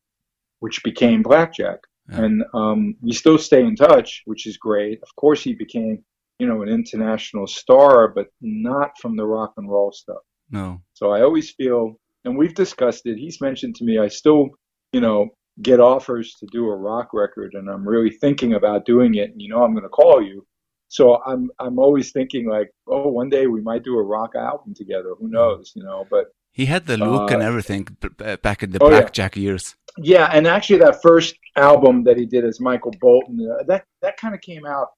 [0.60, 1.78] which became Blackjack.
[2.08, 2.22] Yeah.
[2.22, 5.00] And um, we still stay in touch, which is great.
[5.02, 6.04] Of course, he became,
[6.38, 10.22] you know, an international star, but not from the rock and roll stuff.
[10.50, 10.82] No.
[10.94, 11.94] So I always feel,
[12.24, 13.18] and we've discussed it.
[13.18, 14.48] He's mentioned to me, I still,
[14.92, 15.28] you know,
[15.60, 19.30] get offers to do a rock record, and I'm really thinking about doing it.
[19.32, 20.46] And you know, I'm going to call you.
[20.88, 24.74] So I'm I'm always thinking like, oh, one day we might do a rock album
[24.74, 25.14] together.
[25.18, 26.06] Who knows, you know?
[26.10, 29.28] But He had the look and Uh, everything b- b- back in the oh, yeah.
[29.34, 29.74] Years.
[29.98, 34.16] yeah, and actually that first album that he did as Michael Bolton, uh, that that
[34.16, 34.88] kind of came out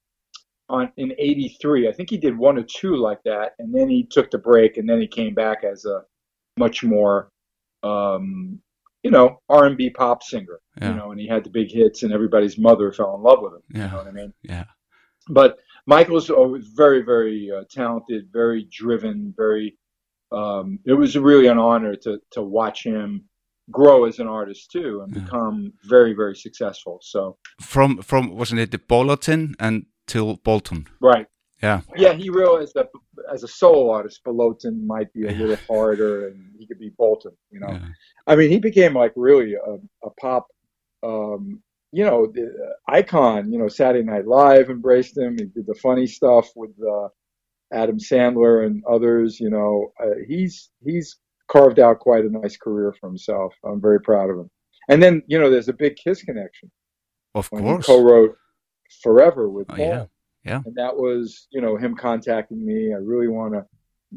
[0.69, 1.87] on in '83.
[1.87, 4.77] I think he did one or two like that, and then he took the break,
[4.77, 6.03] and then he came back as a
[6.57, 7.29] much more
[7.83, 8.59] um,
[9.05, 10.57] you know, R and B pop singer.
[10.81, 10.89] Yeah.
[10.89, 13.53] You know, and he had the big hits, and everybody's mother fell in love with
[13.57, 13.61] him.
[13.69, 13.85] Yeah.
[13.85, 14.33] You know what I mean?
[14.53, 14.65] yeah,
[15.39, 15.51] But
[15.93, 19.67] Michael's always very, very uh, talented, very driven, very.
[20.31, 23.09] Um, it was really an honor to to watch him
[23.79, 25.21] grow as an artist too, and Yeah.
[25.23, 25.55] become
[25.93, 26.95] very, very successful.
[27.13, 27.37] So
[27.73, 30.87] from from wasn't it the Bolton until Bolton?
[30.99, 31.27] right.
[31.63, 32.89] Yeah, Yeah, he realized that
[33.31, 37.31] as a solo artist, Bolton might be a little harder, and he could be Bolton.
[37.49, 37.87] You know, yeah,
[38.27, 39.73] I mean, he became like really a,
[40.05, 40.47] a pop,
[41.01, 42.51] um, you know, the
[42.89, 43.51] icon.
[43.51, 45.37] You know, Saturday Night Live embraced him.
[45.39, 47.07] He did the funny stuff with uh,
[47.73, 49.39] Adam Sandler and others.
[49.39, 53.53] You know, uh, he's he's carved out quite a nice career for himself.
[53.63, 54.49] I'm very proud of him.
[54.89, 56.69] And then you know, there's a big Kiss connection
[57.33, 57.85] of course.
[57.87, 58.35] he co-wrote
[59.01, 59.85] "Forever" with Oh, Paul.
[59.85, 60.05] yeah,
[60.45, 60.61] yeah.
[60.65, 62.93] And that was, you know, him contacting me.
[62.93, 63.65] I really want to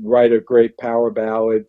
[0.02, 1.66] write a great power ballad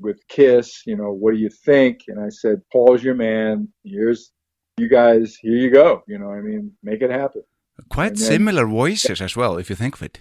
[0.00, 0.82] with Kiss.
[0.86, 2.00] You know, what do you think?
[2.08, 3.68] And I said, Paul's your man.
[3.84, 4.32] Here's
[4.78, 5.36] you guys.
[5.36, 6.02] Here you go.
[6.08, 7.42] You know, I mean, make it happen.
[7.88, 10.20] Quite then- similar voices as well, if you think of it.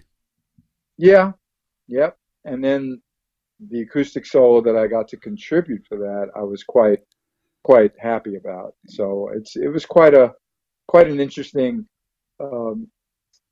[0.98, 1.32] Yeah,
[1.88, 2.18] yep.
[2.44, 3.02] And then
[3.70, 7.00] the acoustic solo that I got to contribute for that, I was quite
[7.64, 8.76] quite happy about.
[8.88, 10.34] So it's it was quite a
[10.88, 11.86] quite an interesting
[12.40, 12.88] um,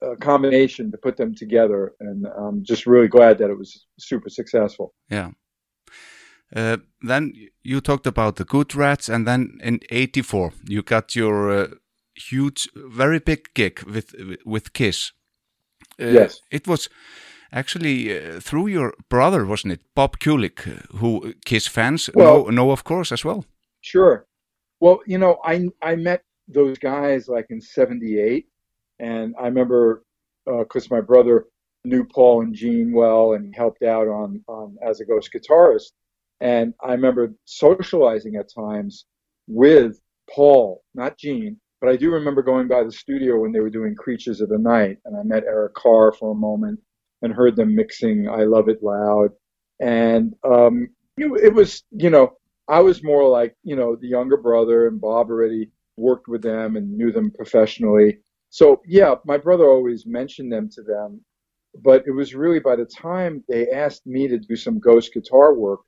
[0.01, 4.29] uh, combination to put them together, and I'm just really glad that it was super
[4.29, 4.93] successful.
[5.09, 5.31] Yeah.
[6.55, 7.33] Uh, then
[7.63, 11.67] you talked about the Good Rats, and then in '84 you got your uh,
[12.15, 15.11] huge, very big gig with with Kiss.
[15.99, 16.41] Uh, Yes.
[16.51, 16.89] it was
[17.51, 22.49] actually uh, through your brother, wasn't it, Bob Kulick, uh, who Kiss fans Well- know,
[22.51, 23.43] know, of course, as well.
[23.81, 24.25] Sure.
[24.79, 28.45] Well, you know, I I met those guys like in '78,
[28.99, 30.03] and I remember
[30.45, 31.45] because my brother
[31.83, 35.91] knew Paul and Gene well, and he helped out on on as a ghost guitarist.
[36.39, 39.05] And I remember socializing at times
[39.47, 43.69] with Paul, not Gene, but I do remember going by the studio when they were
[43.69, 46.79] doing Creatures of the Night, and I met Eric Carr for a moment
[47.21, 49.31] and heard them mixing "I Love It Loud,"
[49.79, 54.87] and um, it was, you know, I was more like, you know, the younger brother,
[54.87, 58.19] and Bob already worked with them and knew them professionally.
[58.49, 61.21] So, yeah, my brother always mentioned them to them.
[61.83, 65.53] But it was really by the time they asked me to do some ghost guitar
[65.53, 65.81] work,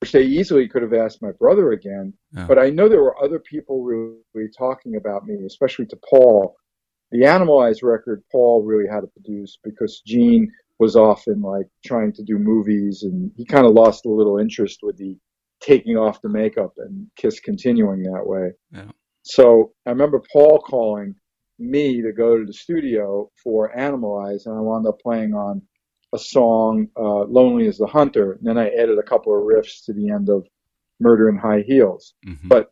[0.00, 2.12] which they easily could have asked my brother again.
[2.32, 6.56] But I know there were other people really talking about me, especially to Paul.
[7.12, 12.22] The Animalize record, Paul really had to produce because Gene was often like trying to
[12.22, 15.16] do movies and he kind of lost a little interest with the
[15.60, 18.52] taking off the makeup and Kiss continuing that way.
[18.72, 18.90] Yeah.
[19.22, 21.14] So I remember Paul calling
[21.62, 25.62] me to go to the studio for Animalize, and I wound up playing on
[26.12, 28.32] a song, uh, Lonely Is the Hunter.
[28.32, 30.46] And then I added a couple of riffs to the end of
[31.00, 32.14] Murder in High Heels.
[32.26, 32.48] Mhm.
[32.48, 32.70] But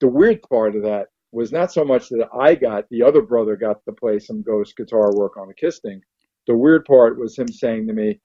[0.00, 3.56] the weird part of that was not so much that I got, the other brother
[3.56, 6.02] got to play some ghost guitar work on the Kiss thing.
[6.46, 8.20] The weird part was him saying to me,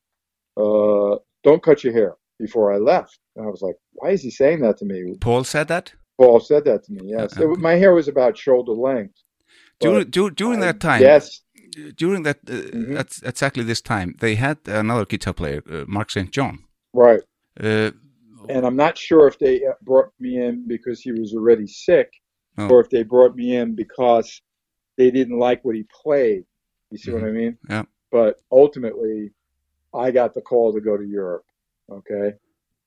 [0.57, 3.17] uh, don't cut your hair before I left.
[3.35, 5.15] And I was like, why is he saying that to me?
[5.21, 6.99] Paul said that Paul said that to me.
[7.05, 9.15] Yes, Uh, It- my hair was about shoulder length.
[9.79, 11.01] During during that time.
[11.01, 11.41] Yes,
[11.95, 12.97] During that, uh, Mhm.
[13.01, 16.29] at exactly this time, they had another guitar player, uh, Mark St.
[16.31, 16.55] John.
[16.93, 17.21] right.
[17.59, 17.91] Uh,
[18.55, 19.55] And I'm not sure if they
[19.89, 22.09] brought me in because he was already sick,
[22.57, 22.69] Oh.
[22.71, 24.41] or if they brought me in because
[24.97, 26.43] they didn't like what he played.
[26.91, 27.53] You see what I mean?
[27.69, 27.83] Yeah.
[28.11, 29.31] But ultimately,
[29.93, 31.45] I got the call to go to Europe.
[31.99, 32.33] Okay.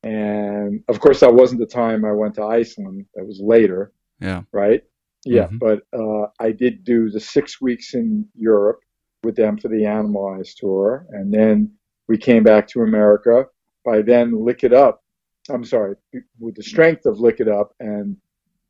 [0.02, 3.07] And of course, that wasn't the time I went to Iceland.
[3.14, 3.92] That was later.
[4.20, 4.83] yeah, right?
[5.25, 5.59] Yeah, Mhm.
[5.59, 8.81] but uh, I did do the six weeks in Europe
[9.23, 11.71] with them for the Animalize tour, and then
[12.09, 13.47] we came back to America.
[13.85, 15.03] By then, Lick It Up.
[15.49, 15.97] I'm sorry,
[16.39, 18.17] with the strength of Lick It Up, and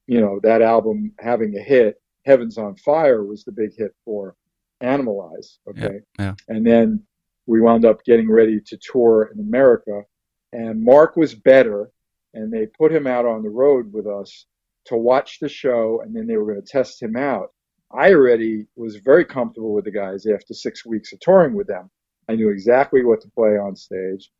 [0.06, 4.36] you know that album having a hit, Heavens on Fire was the big hit for
[4.82, 5.58] Animalize.
[5.68, 6.34] Okay, yeah.
[6.48, 7.02] and then
[7.46, 10.04] we wound up getting ready to tour in America,
[10.52, 11.90] and Mark was better,
[12.34, 14.46] and they put him out on the road with us
[14.86, 17.48] to watch the show, and then they were going to test him out.
[17.94, 21.90] I already was very comfortable with the guys after six weeks of touring with them.
[22.28, 24.30] I knew exactly what to play on stage,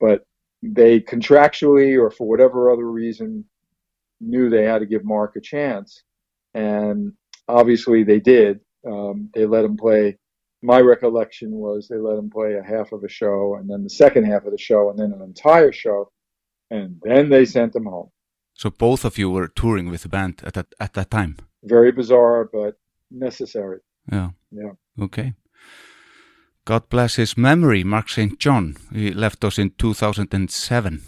[0.00, 0.24] but
[0.62, 3.44] they contractually or for whatever other reason
[4.20, 6.02] knew they had to give Mark a chance,
[6.54, 7.12] and
[7.48, 8.60] obviously they did.
[8.86, 10.16] Um, they let him play.
[10.62, 13.90] My recollection was they let him play a half of a show, and then the
[13.90, 16.10] second half of the show, and then an entire show,
[16.70, 18.10] and then they sent him home.
[18.54, 21.36] So both of you were touring with the band at that at that time.
[21.64, 22.78] Very bizarre, but
[23.10, 23.80] necessary.
[24.10, 24.30] Yeah.
[24.50, 24.72] Yeah.
[25.00, 25.34] Okay.
[26.64, 28.38] God bless his memory, Mark St.
[28.38, 28.76] John.
[28.92, 31.02] He left us in 2007.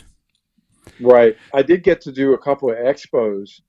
[1.01, 1.37] Right.
[1.53, 3.61] I did get to do a couple of expos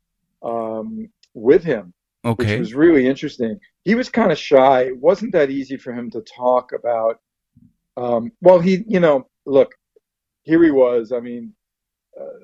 [0.41, 2.59] um, with him, which Okay.
[2.59, 3.59] was really interesting.
[3.83, 4.81] He was kind of shy.
[4.87, 7.19] It wasn't that easy for him to talk about.
[7.97, 9.75] Um, well, he, you know, look,
[10.41, 11.11] here he was.
[11.11, 11.53] I mean,
[12.19, 12.39] uh,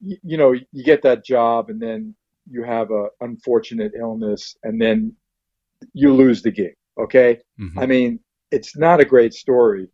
[0.00, 2.14] you, you know, you get that job, and then
[2.48, 5.14] you have a unfortunate illness, and then
[5.92, 6.74] you lose the gig.
[6.98, 7.38] Okay.
[7.58, 7.82] Mhm.
[7.82, 8.20] I mean,
[8.50, 9.88] it's not a great story.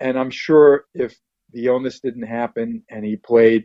[0.00, 1.18] And I'm sure if
[1.52, 3.64] the illness didn't happen and he played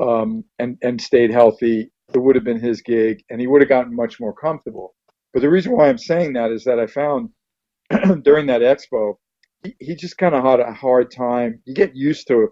[0.00, 3.68] um, and, and stayed healthy, it would have been his gig and he would have
[3.68, 4.94] gotten much more comfortable.
[5.32, 7.30] But the reason why I'm saying that is that I found
[8.22, 9.14] during that expo,
[9.62, 11.60] he, he just kind of had a hard time.
[11.64, 12.48] You get used to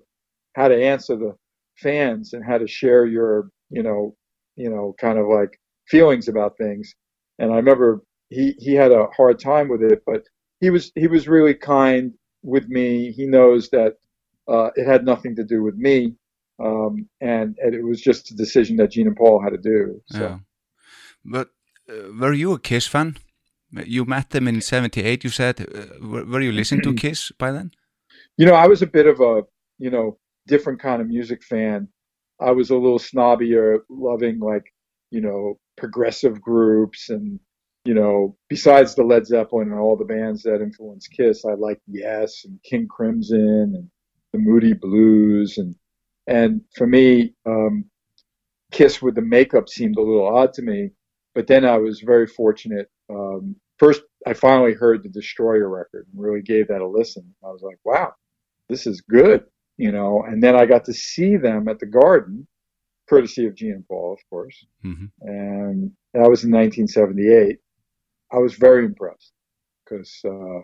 [0.56, 1.34] how to answer the
[1.80, 4.14] fans and how to share your, you know,
[4.56, 5.58] you know, kind of like
[5.88, 6.94] feelings about things.
[7.38, 10.22] And I remember he, he had a hard time with it, but
[10.60, 12.12] he was he was really kind
[12.42, 13.12] with me.
[13.12, 13.94] He knows that
[14.48, 16.14] uh, it had nothing to do with me,
[16.62, 20.02] um, and, and it was just a decision that Gene and Paul had to do.
[20.06, 20.38] So Yeah.
[21.24, 21.48] But
[21.88, 23.16] uh, were you a Kiss fan?
[23.72, 25.60] You met them in 78, you said.
[25.60, 27.70] Uh, were, were you listening to Kiss by then?
[28.36, 29.42] you know, I was a bit of a
[29.78, 30.18] you know
[30.50, 31.88] different kind of music fan.
[32.40, 34.64] I was a little snobbier, loving like
[35.10, 37.40] you know progressive groups and
[37.84, 41.82] you know besides the Led Zeppelin and all the bands that influenced Kiss, I liked
[41.86, 43.90] Yes and King Crimson and
[44.32, 45.74] the Moody Blues and
[46.26, 47.86] and for me, um,
[48.70, 50.90] Kiss with the makeup seemed a little odd to me.
[51.34, 52.88] But then I was very fortunate.
[53.08, 57.34] Um, first, I finally heard the Destroyer record and really gave that a listen.
[57.44, 58.12] I was like, wow,
[58.68, 59.44] this is good,
[59.80, 60.24] you know.
[60.28, 62.46] And then I got to see them at the Garden,
[63.08, 64.66] courtesy of Gene and Paul, of course.
[64.82, 67.58] hmm And that was in 1978.
[68.32, 69.32] I was very impressed
[69.84, 70.60] because uh,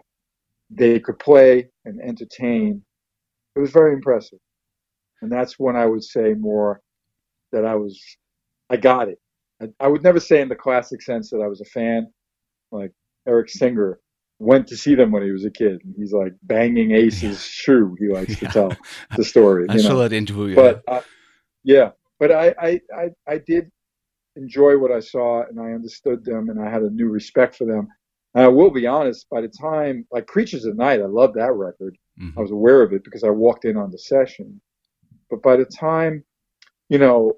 [0.70, 2.82] they could play and entertain.
[3.56, 4.40] It was very impressive,
[5.22, 6.82] and that's when I would say more
[7.52, 8.00] that I was,
[8.70, 9.18] I got it.
[9.62, 12.12] I, I would never say in the classic sense that I was a fan,
[12.72, 12.92] like
[13.26, 14.00] Eric Singer
[14.38, 15.80] went to see them when he was a kid.
[15.84, 17.96] And he's like banging Ace's shoe.
[17.98, 18.48] He likes Yeah.
[18.48, 18.72] to tell
[19.16, 19.66] the story.
[19.68, 19.88] I you know?
[19.90, 20.48] saw that interview.
[20.48, 20.54] Yeah.
[20.56, 21.00] but uh,
[21.64, 23.70] yeah, but I, I, I, I did
[24.36, 27.64] enjoy what I saw and I understood them and I had a new respect for
[27.64, 27.88] them.
[28.34, 31.52] And I will be honest, by the time, like Creatures of Night, I loved that
[31.54, 31.96] record.
[32.20, 32.34] Mhm.
[32.36, 34.60] I was aware of it because I walked in on the session.
[35.30, 36.22] But by the time,
[36.90, 37.32] you know,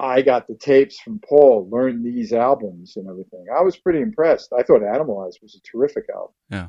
[0.00, 4.52] I got the tapes from Paul, learned these albums and everything, I was pretty impressed.
[4.58, 6.34] I thought Animalize was a terrific album.
[6.48, 6.68] Yeah.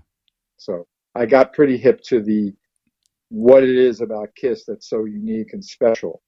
[0.57, 2.53] So I got pretty hip to the
[3.29, 6.21] what it is about Kiss that's so unique and special.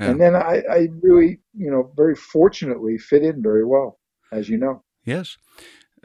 [0.00, 0.10] Yeah.
[0.10, 4.00] And then I, I really, you know, very fortunately fit in very well,
[4.32, 4.82] as you know.
[5.04, 5.36] Yes.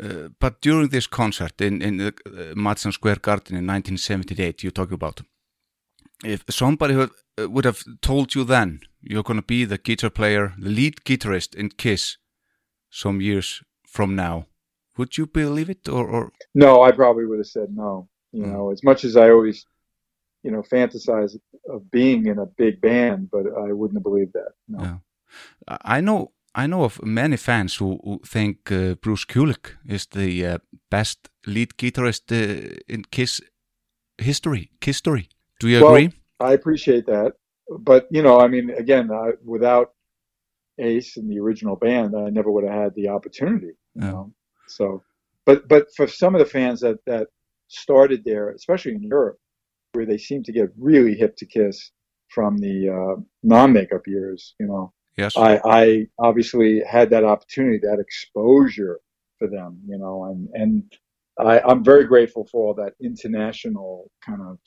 [0.01, 4.71] Uh, but during this concert in, in the uh, Madison Square Garden in 1978, you
[4.71, 5.21] talk about,
[6.23, 7.11] if somebody would,
[7.41, 11.03] uh, would have told you then you're going to be the guitar player, the lead
[11.05, 12.17] guitarist in Kiss
[12.89, 14.45] some years from now,
[14.97, 15.89] would you believe it?
[15.89, 18.09] Or, or No, I probably would have said no.
[18.31, 18.51] You Mm.
[18.53, 19.65] know, as much as I always,
[20.43, 21.37] you know, fantasize
[21.69, 24.53] of being in a big band, but I wouldn't have believed that.
[24.67, 24.83] No.
[24.83, 24.97] Yeah.
[25.81, 30.45] I know I know of many fans who, who think uh, Bruce Kulick is the
[30.45, 30.57] uh,
[30.91, 33.41] best lead guitarist uh, in Kiss
[34.19, 34.69] history.
[34.79, 35.29] Kiss history.
[35.63, 36.11] Do you Well, agree?
[36.41, 37.33] I appreciate that,
[37.79, 39.93] but you know, I mean, again, I, without
[40.77, 43.71] Ace and the original band, I never would have had the opportunity.
[43.95, 44.33] You know,
[44.67, 45.03] so,
[45.45, 47.27] but but for some of the fans that that
[47.69, 49.39] started there, especially in Europe,
[49.93, 51.91] where they seem to get really hip to Kiss
[52.27, 55.37] from the uh, non-makeup years, you know, Yes.
[55.37, 58.99] I, I obviously had that opportunity, that exposure
[59.37, 60.83] for them, you know, and, and
[61.37, 64.57] I, I'm very grateful for all that international kind of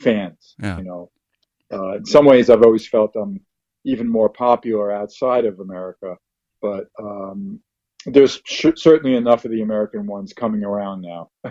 [0.00, 0.78] fans, Yeah.
[0.78, 1.10] you know.
[1.72, 3.40] Uh, in some ways, I've always felt I'm
[3.84, 6.16] even more popular outside of America,
[6.60, 7.60] but um,
[8.06, 11.30] there's sh- certainly enough of the American ones coming around now.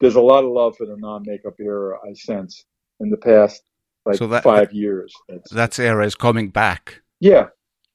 [0.00, 2.64] there's a lot of love for the non-makeup era, I sense,
[3.00, 3.62] in the past
[4.04, 5.14] like So that- five years.
[5.28, 7.02] It's, that era is coming back.
[7.20, 7.46] yeah,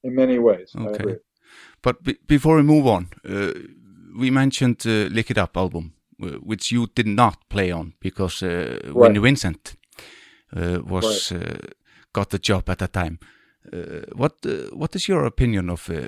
[0.03, 0.71] in many ways.
[0.75, 1.03] I Okay.
[1.03, 1.15] agree.
[1.81, 3.53] But be before we move on, uh,
[4.17, 8.79] we mentioned uh, Lick It Up album, which you did not play on because uh,
[8.95, 9.75] Vinnie Vincent
[10.53, 11.57] was uh,
[12.13, 13.19] got the job at that time.
[13.71, 16.07] Uh, what uh, what is your opinion of uh,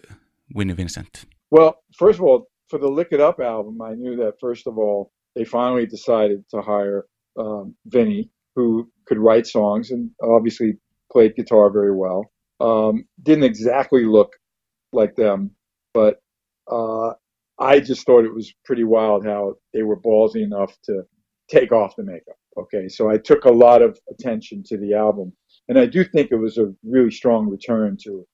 [0.55, 1.25] Vinnie Vincent?
[1.51, 4.77] Well, first of all, for the Lick It Up album, I knew that first of
[4.77, 7.05] all, they finally decided to hire
[7.37, 10.77] um, Vinny, who could write songs and obviously
[11.11, 12.31] played guitar very well.
[12.59, 14.31] Um, didn't exactly look
[14.93, 15.51] like them,
[15.93, 16.21] but
[16.69, 17.13] uh,
[17.57, 21.03] I just thought it was pretty wild how they were ballsy enough to
[21.49, 22.38] take off the makeup.
[22.60, 25.34] Okay, so I took a lot of attention to the album,
[25.70, 28.26] And I do think it was a really strong return to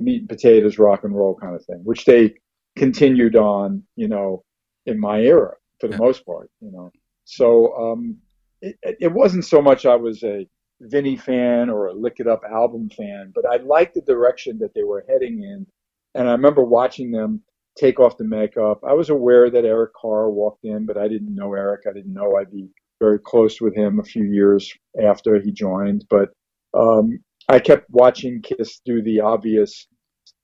[0.00, 2.34] meat and potatoes, rock and roll kind of thing, which they
[2.76, 4.44] continued on, you know,
[4.86, 5.98] in my era for the Yeah.
[5.98, 6.92] most part, you know.
[7.24, 8.18] So um,
[8.62, 10.46] it, it wasn't so much I was a
[10.80, 14.74] Vinnie fan or a Lick It Up album fan, but I liked the direction that
[14.74, 15.66] they were heading in.
[16.14, 17.42] And I remember watching them
[17.78, 18.80] take off the makeup.
[18.86, 21.82] I was aware that Eric Carr walked in, but I didn't know Eric.
[21.88, 22.68] I didn't know I'd be
[23.00, 24.72] very close with him a few years
[25.02, 26.04] after he joined.
[26.10, 26.30] But
[26.74, 27.18] um,
[27.48, 29.86] I kept watching Kiss do the obvious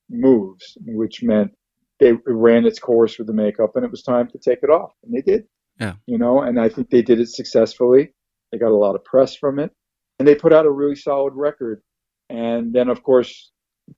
[0.09, 1.53] moves, which meant
[2.01, 4.93] they ran its course with the makeup, and it was time to take it off,
[5.03, 5.45] and they did.
[5.81, 5.95] Yeah.
[6.07, 8.13] You know, and I think they did it successfully.
[8.53, 9.73] They got a lot of press from it,
[10.19, 11.83] and they put out a really solid record.
[12.31, 13.51] And then, of course,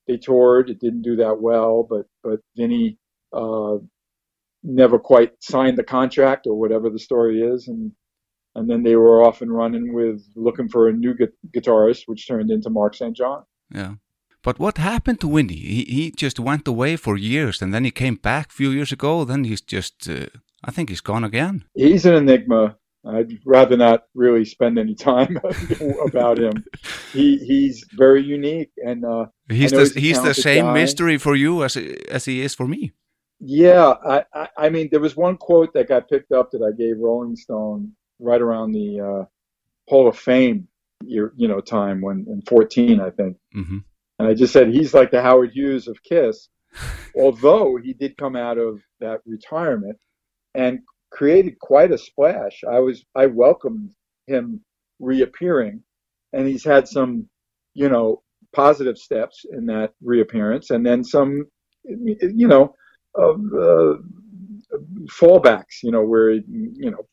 [0.07, 0.71] they toured.
[0.71, 2.99] It didn't do that well, but but Vinny
[3.33, 3.77] uh,
[4.63, 7.93] never quite signed the contract or whatever the story is, and
[8.57, 12.27] and then they were off and running with looking for a new gu- guitarist, which
[12.27, 13.17] turned into Mark St.
[13.21, 13.41] John.
[13.81, 13.95] Yeah.
[14.43, 15.55] But what happened to Vinnie?
[15.75, 18.93] He, he just went away for years and then he came back a few years
[18.93, 19.25] ago.
[19.25, 20.27] Then he's just, uh,
[20.65, 21.65] I think he's gone again.
[21.75, 22.77] He's an enigma.
[23.05, 25.39] I'd rather not really spend any time
[26.09, 26.65] about him.
[27.13, 30.75] He he's very unique, and uh, He's the, he's the same guy.
[30.75, 31.77] mystery for you as
[32.11, 32.93] as he is for me.
[33.39, 36.73] Yeah, I, I, I mean, there was one quote that got picked up that I
[36.77, 39.25] gave Rolling Stone right around the uh,
[39.89, 40.69] Hall of Fame
[41.05, 43.37] year, you know, time when in 14, I think.
[43.53, 43.79] hmm
[44.19, 46.49] And I just said, he's like the Howard Hughes of Kiss,
[47.17, 49.99] although he did come out of that retirement
[50.55, 52.63] and created quite a splash.
[52.69, 53.91] I was, I welcomed
[54.27, 54.61] him
[54.99, 55.83] reappearing
[56.33, 57.29] and he's had some,
[57.75, 58.23] you know,
[58.55, 61.45] positive steps in that reappearance and then some,
[61.85, 62.75] you know,
[63.15, 63.95] of, uh,
[65.21, 67.07] fallbacks, you know, where, you know,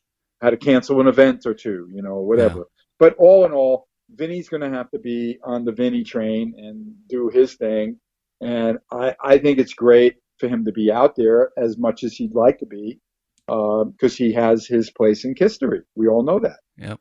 [0.44, 2.64] had to cancel an event or two, you know, whatever.
[2.98, 6.76] But all in all, Vinny's going to have to be on the Vinny train and
[7.08, 7.98] do his thing.
[8.40, 12.12] And I, I think it's great for him to be out there as much as
[12.14, 13.00] he'd like to be
[13.46, 15.82] because he has his place in history.
[15.94, 16.60] We all know that.
[16.76, 17.00] Yep.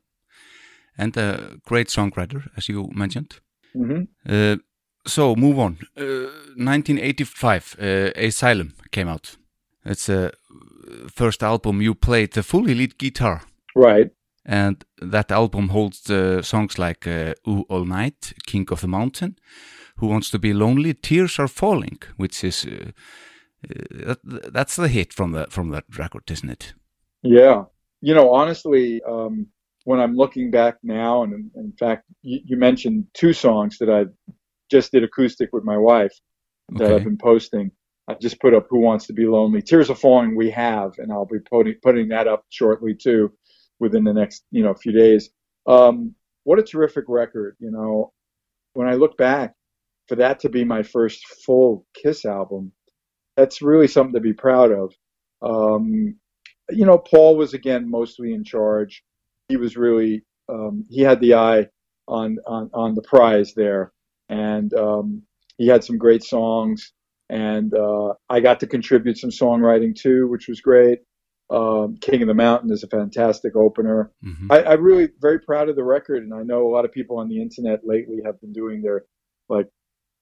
[0.97, 3.39] And a great songwriter, as you mentioned.
[3.73, 4.57] hmm Uh,
[5.05, 5.77] so move on.
[5.97, 9.37] Uh, 1985, uh, Asylum came out.
[9.85, 10.31] It's the
[11.11, 13.41] first album you played the full lead guitar.
[13.75, 14.11] Right.
[14.45, 19.37] And that album holds uh, songs like uh, Ooh All Night, King of the Mountain,
[19.97, 22.91] Who Wants to Be Lonely, Tears Are Falling, which is uh,
[23.69, 26.73] uh, that, that's the hit from the from that record, isn't it?
[27.21, 27.63] Yeah.
[28.01, 29.47] You know, honestly, um,
[29.85, 33.89] when I'm looking back now, and in, in fact, you, you mentioned two songs that
[33.89, 34.05] I
[34.69, 36.13] just did acoustic with my wife
[36.69, 36.95] that Okay.
[36.95, 37.71] I've been posting.
[38.07, 41.11] I just put up "Who Wants to Be Lonely." "Tears Are Falling" we have, and
[41.11, 43.31] I'll be putting putting that up shortly too,
[43.79, 45.29] within the next you know few days.
[45.67, 47.55] Um, what a terrific record!
[47.59, 48.11] You know,
[48.73, 49.53] when I look back,
[50.07, 52.71] for that to be my first full Kiss album,
[53.37, 54.93] that's really something to be proud of.
[55.41, 56.15] Um,
[56.69, 59.03] you know, Paul was again mostly in charge.
[59.47, 61.67] He was really um, he had the eye
[62.07, 63.93] on on on the prize there,
[64.29, 65.23] and um,
[65.57, 66.91] he had some great songs.
[67.29, 70.99] And uh, I got to contribute some songwriting too, which was great.
[71.49, 74.11] Um, King of the Mountain is a fantastic opener.
[74.25, 74.47] Mhm.
[74.49, 77.17] I, I'm really very proud of the record, and I know a lot of people
[77.17, 79.05] on the internet lately have been doing their
[79.49, 79.67] like,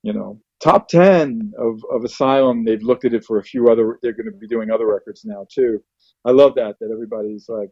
[0.03, 2.65] you know, top ten of of Asylum.
[2.65, 3.99] They've looked at it for a few other.
[4.01, 5.81] They're going to be doing other records now too.
[6.25, 7.69] I love that that everybody's like,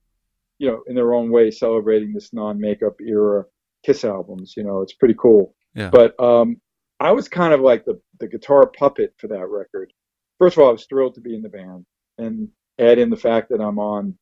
[0.60, 3.46] you know, in their own way celebrating this non-makeup era
[3.86, 4.54] Kiss albums.
[4.56, 5.56] You know, it's pretty cool.
[5.76, 5.90] Yeah.
[5.90, 6.58] But um,
[7.00, 9.94] I was kind of like the the guitar puppet for that record.
[10.38, 11.86] First of all, I was thrilled to be in the band,
[12.18, 14.18] and add in the fact that I'm on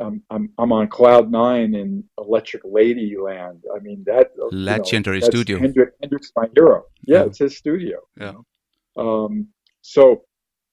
[0.00, 3.62] um, I'm I'm on cloud nine in Electric Lady Land.
[3.74, 5.58] I mean that you know, Legendary that's studio.
[5.58, 6.84] Hendrix, Hendrix my hero.
[7.02, 7.24] Yeah, Yeah.
[7.26, 7.98] it's his studio.
[8.20, 8.34] Yeah.
[8.96, 9.48] Um,
[9.82, 10.22] so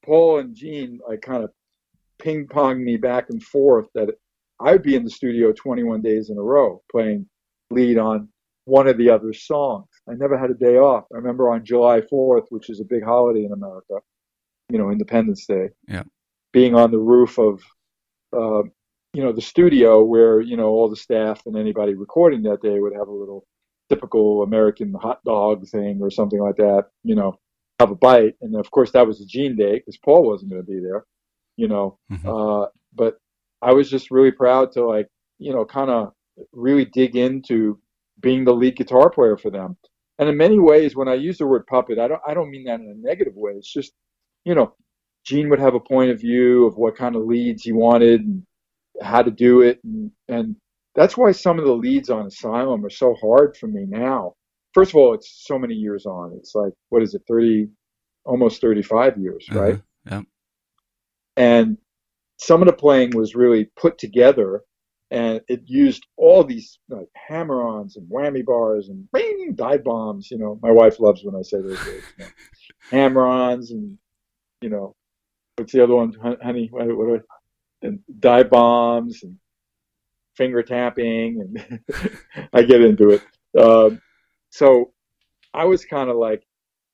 [0.04, 1.52] Paul and Gene I kind of
[2.20, 4.10] ping pong me back and forth that
[4.60, 7.28] I'd be in the studio 21 days in a row playing
[7.72, 8.30] lead on
[8.66, 9.88] one of the other songs.
[10.10, 11.06] I never had a day off.
[11.14, 13.95] I remember on July 4th, which is a big holiday in America,
[14.70, 15.70] you know, Independence Day.
[15.88, 16.03] Yeah.
[16.53, 17.62] Being on the roof of,
[18.34, 18.64] uh,
[19.14, 22.80] you know, the studio where, you know, all the staff and anybody recording that day
[22.80, 23.45] would have a little
[23.89, 27.39] typical American hot dog thing or something like that, you know,
[27.80, 28.36] have a bite.
[28.41, 31.06] And of course, that was the Gene day because Paul wasn't going to be there,
[31.58, 31.97] you know.
[32.12, 32.26] Mhm.
[32.26, 33.18] Uh, but
[33.62, 35.08] I was just really proud to, like,
[35.39, 36.14] you know, kind of
[36.51, 37.80] really dig into
[38.22, 39.78] being the lead guitar player for them.
[40.20, 42.66] And in many ways, when I use the word puppet, I don't I don't mean
[42.66, 43.53] that in a negative way.
[43.53, 43.93] It's just,
[44.45, 44.74] you know,
[45.26, 48.43] Gene would have a point of view of what kind of leads he wanted and
[49.01, 50.55] how to do it, and and
[50.95, 54.36] that's why some of the leads on Asylum are so hard for me now
[54.76, 56.34] first of all, it's so many years on.
[56.38, 57.70] It's like what is it, thirty,
[58.26, 59.82] almost thirty-five years, Uh-huh, right?
[60.05, 60.22] yeah.
[61.38, 61.78] And
[62.38, 64.61] some of the playing was really put together,
[65.12, 70.30] and it used all these like hammer-ons and whammy bars and bing, dive bombs.
[70.32, 72.03] You know, my wife loves when I say those words.
[72.18, 72.32] you know.
[72.91, 73.97] Hammer-ons and
[74.62, 74.95] you know,
[75.58, 76.70] what's the other one, honey?
[76.72, 77.22] What, what, what,
[77.82, 79.38] and dive bombs and
[80.36, 81.80] finger tapping, and
[82.53, 83.22] I get into it.
[83.60, 84.01] Um,
[84.49, 84.91] so
[85.53, 86.43] I was kind of like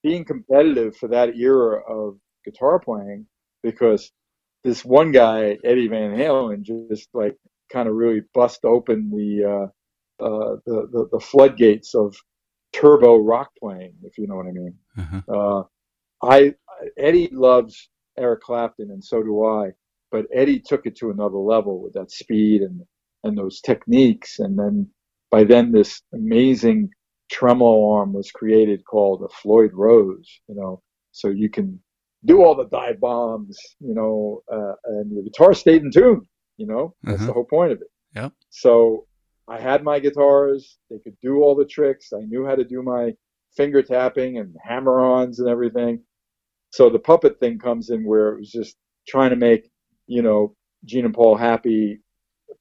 [0.03, 3.25] being competitive for that era of guitar playing
[3.63, 4.11] because
[4.63, 7.37] this one guy, Eddie Van Halen, just like
[7.71, 9.67] kind of really bust open the, uh,
[10.23, 12.15] uh, the, the the floodgates of
[12.73, 14.75] turbo rock playing, if you know what I mean.
[14.97, 15.21] Uh-huh.
[15.27, 15.63] Uh,
[16.23, 16.53] I
[16.97, 19.71] Eddie loves Eric Clapton, and so do I.
[20.11, 22.81] But Eddie took it to another level with that speed and
[23.23, 24.87] and those techniques, and then
[25.29, 26.89] by then this amazing
[27.31, 30.29] tremolo arm was created called a Floyd Rose.
[30.47, 31.79] You know, so you can
[32.25, 36.27] do all the dive bombs, you know, uh, and the guitar stayed in tune.
[36.61, 37.91] You know, that's the whole point of it.
[38.15, 38.29] Yeah.
[38.49, 39.07] So
[39.47, 42.05] I had my guitars; they could do all the tricks.
[42.13, 43.03] I knew how to do my
[43.57, 45.95] finger tapping and hammer-ons and everything.
[46.77, 49.63] So the puppet thing comes in where it was just trying to make,
[50.07, 50.55] you know,
[50.85, 51.83] Gene and Paul happy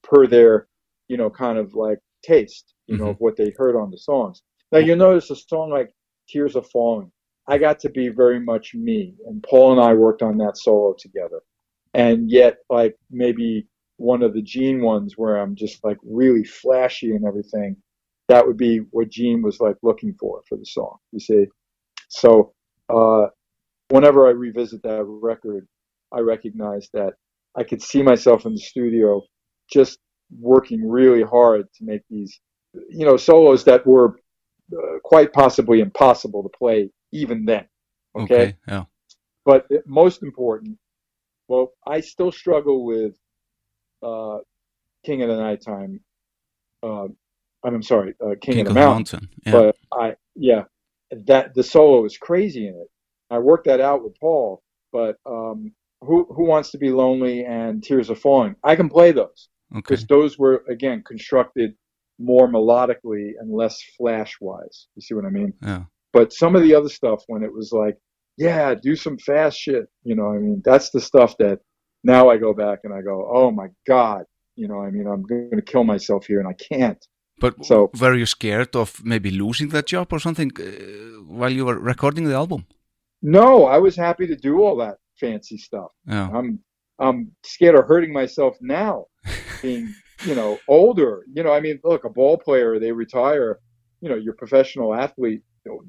[0.07, 0.67] per their,
[1.07, 3.11] you know, kind of like taste, you know, Mhm.
[3.11, 4.41] of what they heard on the songs.
[4.71, 5.89] Now you'll notice a song like
[6.27, 7.11] Tears Are Falling.
[7.47, 10.93] I got to be very much me, and Paul and I worked on that solo
[11.05, 11.41] together.
[11.93, 13.67] And yet, like maybe
[14.01, 17.77] one of the Gene ones where I'm just like really flashy and everything,
[18.29, 20.97] that would be what Gene was like looking for for the song.
[21.11, 21.45] You see,
[22.09, 22.53] so
[22.89, 23.27] uh,
[23.89, 25.67] whenever I revisit that record,
[26.11, 27.13] I recognize that
[27.55, 29.21] I could see myself in the studio
[29.71, 29.99] just
[30.39, 32.39] working really hard to make these,
[32.89, 34.19] you know, solos that were
[34.73, 37.65] uh, quite possibly impossible to play even then.
[38.17, 38.33] Okay.
[38.33, 38.55] Okay.
[38.67, 38.85] Yeah.
[39.45, 40.77] But most important,
[41.47, 43.15] well, I still struggle with
[44.03, 44.39] uh,
[45.05, 45.99] King of the Nighttime.
[46.83, 47.07] Uh,
[47.63, 49.29] I'm sorry, uh, King, King of the Mountain Mountain.
[49.45, 49.51] Yeah.
[49.51, 50.63] but I yeah,
[51.27, 52.87] that the solo is crazy in it.
[53.29, 55.71] I worked that out with Paul, but um,
[56.01, 58.55] who who wants to be lonely and Tears Are Falling?
[58.63, 59.81] I can play those okay.
[59.81, 61.75] because those were again constructed
[62.19, 64.87] more melodically and less flash wise.
[64.95, 65.53] You see what I mean?
[65.61, 65.83] Yeah.
[66.13, 67.97] But some of the other stuff when it was like,
[68.37, 69.85] yeah, do some fast shit.
[70.03, 71.59] You know, I mean, that's the stuff that
[72.03, 74.23] now I go back and I go, oh my god.
[74.55, 77.03] You know, I mean, I'm going to kill myself here, and I can't.
[77.39, 81.65] But So- were you scared of maybe losing that job or something uh, while you
[81.65, 82.65] were recording the album?
[83.21, 85.91] No, I was happy to do all that fancy stuff.
[86.07, 86.29] Yeah.
[86.33, 86.59] I'm
[86.99, 89.05] I'm scared of hurting myself now,
[89.61, 89.93] being
[90.25, 91.23] you know older.
[91.33, 93.59] You know, I mean, look, a ball player they retire.
[94.01, 95.41] You know, your professional athlete.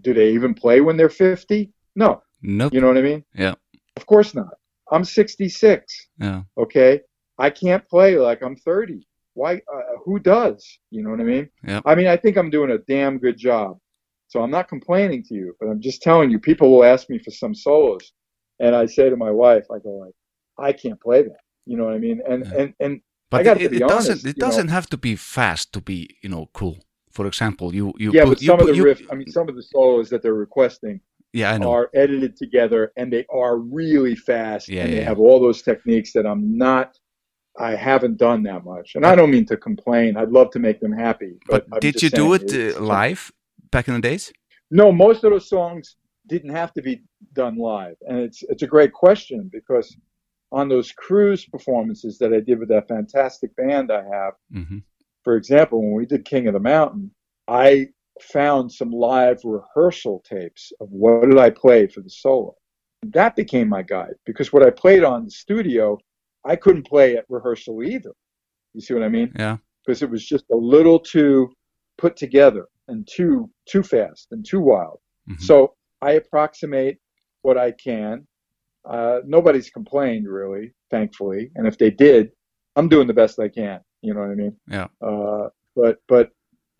[0.02, 1.72] Do they even play when they're fifty?
[1.96, 2.22] No.
[2.42, 2.72] Nope.
[2.74, 3.24] You know what I mean?
[3.34, 3.54] Yeah.
[3.96, 4.54] Of course not.
[4.92, 6.08] I'm 66.
[6.18, 6.42] Yeah.
[6.58, 7.00] Okay,
[7.38, 9.06] I can't play like I'm 30.
[9.34, 9.54] Why?
[9.54, 10.78] Uh, who does?
[10.90, 11.48] You know what I mean?
[11.66, 11.80] Yeah.
[11.86, 13.78] I mean, I think I'm doing a damn good job.
[14.28, 17.18] So I'm not complaining to you, but I'm just telling you, people will ask me
[17.18, 18.12] for some solos,
[18.60, 20.14] and I say to my wife, I go like,
[20.58, 21.42] I can't play that.
[21.66, 22.20] You know what I mean?
[22.28, 22.60] And Yeah.
[22.60, 24.24] and and But I got it, it doesn't.
[24.26, 26.76] It doesn't have to be fast to be, you know, cool.
[27.16, 29.30] For example, you you yeah, put, but some put, of the you, riff, I mean,
[29.38, 31.00] some of the solos that they're requesting
[31.32, 31.70] yeah, I know.
[31.70, 36.12] are edited together, and they are really fast, Yeah, and they have all those techniques
[36.12, 36.98] that I'm not.
[37.58, 40.16] I haven't done that much, and I don't mean to complain.
[40.16, 43.30] I'd love to make them happy, but, but did you do it uh, live
[43.70, 44.32] back in the days?
[44.70, 45.96] No, most of those songs
[46.28, 47.02] didn't have to be
[47.34, 49.94] done live, and it's it's a great question because
[50.50, 54.78] on those cruise performances that I did with that fantastic band I have, hmm
[55.24, 57.12] for example, when we did King of the Mountain,
[57.46, 57.88] I
[58.22, 62.54] found some live rehearsal tapes of what did I play for the solo.
[63.02, 65.98] That became my guide because what I played on the studio,
[66.44, 68.12] I couldn't play at rehearsal either.
[68.74, 69.32] You see what I mean?
[69.38, 69.56] Yeah.
[69.84, 71.52] Because it was just a little too
[71.98, 75.00] put together and too too fast and too wild.
[75.28, 75.40] Mhm.
[75.40, 76.98] So I approximate
[77.42, 78.26] what I can.
[78.84, 82.32] Uh, nobody's complained really, thankfully, and if they did,
[82.76, 83.80] I'm doing the best I can.
[84.00, 84.56] You know what I mean?
[84.68, 84.88] Yeah.
[85.00, 86.30] Uh, but but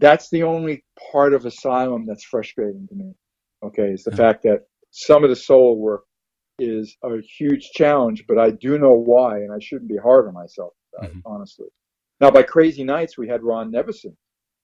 [0.03, 3.15] that's the only part of Asylum that's frustrating to me.
[3.63, 4.17] Okay, is the Yeah.
[4.25, 6.03] fact that some of the solo work
[6.59, 10.35] is a huge challenge, but I do know why, and I shouldn't be hard on
[10.35, 11.19] myself about Mhm.
[11.19, 11.69] it, honestly.
[12.21, 14.17] Now, by Crazy Nights, we had Ron Nevison,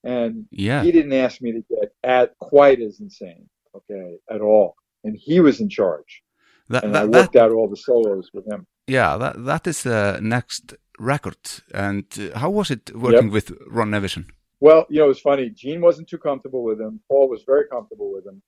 [0.03, 0.83] and Yeah.
[0.83, 4.75] he didn't ask me to get at quite as insane, okay, at all.
[5.05, 6.21] And he was in charge,
[6.69, 8.67] That, and I worked that, out all the solos with him.
[8.87, 11.37] yeah, that, that is the next record.
[11.73, 14.25] And uh, how was it working with Ron Nevison?
[14.61, 15.49] Well, you know, it was funny.
[15.49, 16.99] Gene wasn't too comfortable with him.
[17.07, 18.41] Paul was very comfortable with him.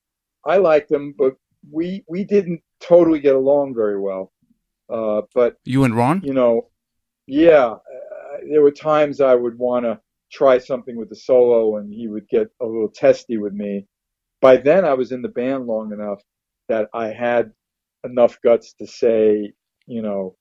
[0.45, 1.35] I liked him, but
[1.71, 4.31] we we didn't totally get along very well.
[4.89, 6.21] Uh, but You and Ron?
[6.23, 6.69] you know,
[7.27, 9.99] yeah, uh, there were times I would want to
[10.31, 13.85] try something with the solo, and he would get a little testy with me.
[14.41, 16.21] By then, I was in the band long enough
[16.67, 17.51] that I had
[18.03, 19.53] enough guts to say,
[19.85, 20.35] you know,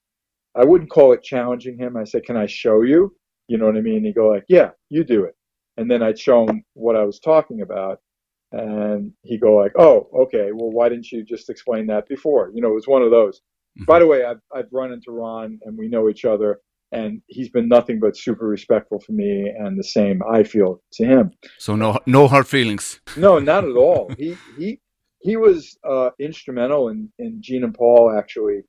[0.55, 1.97] I wouldn't call it challenging him.
[1.97, 3.15] I said, "Can I show you?"
[3.47, 4.05] You know what I mean?
[4.05, 5.37] He'd go like, "Yeah, you do it,"
[5.81, 8.01] and then I'd show him what I was talking about,
[8.53, 10.53] and he'd go like, "Oh, okay.
[10.53, 13.41] Well, why didn't you just explain that before?" You know, it was one of those.
[13.87, 16.61] By the way, I've, I've run into Ron and we know each other,
[16.93, 21.05] and he's been nothing but super respectful for me, and the same I feel to
[21.07, 21.31] him.
[21.59, 23.01] So no no hard feelings.
[23.17, 24.11] No, not at all.
[24.19, 24.81] he he
[25.21, 28.65] he was uh, instrumental in in Gene and Paul actually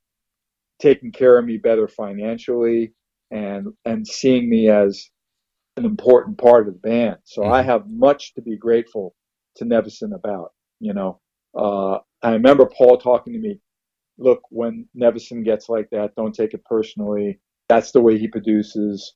[0.79, 2.93] taking care of me better financially
[3.31, 5.10] and and seeing me as
[5.77, 7.17] an important part of the band.
[7.23, 7.65] So I Mhm.
[7.65, 9.15] have much to be grateful
[9.55, 10.53] to Nevison about.
[10.79, 11.19] You know,
[11.55, 13.59] uh, I remember Paul talking to me.
[14.17, 17.39] Look, when Nevison gets like that, don't take it personally.
[17.69, 19.15] That's the way he produces.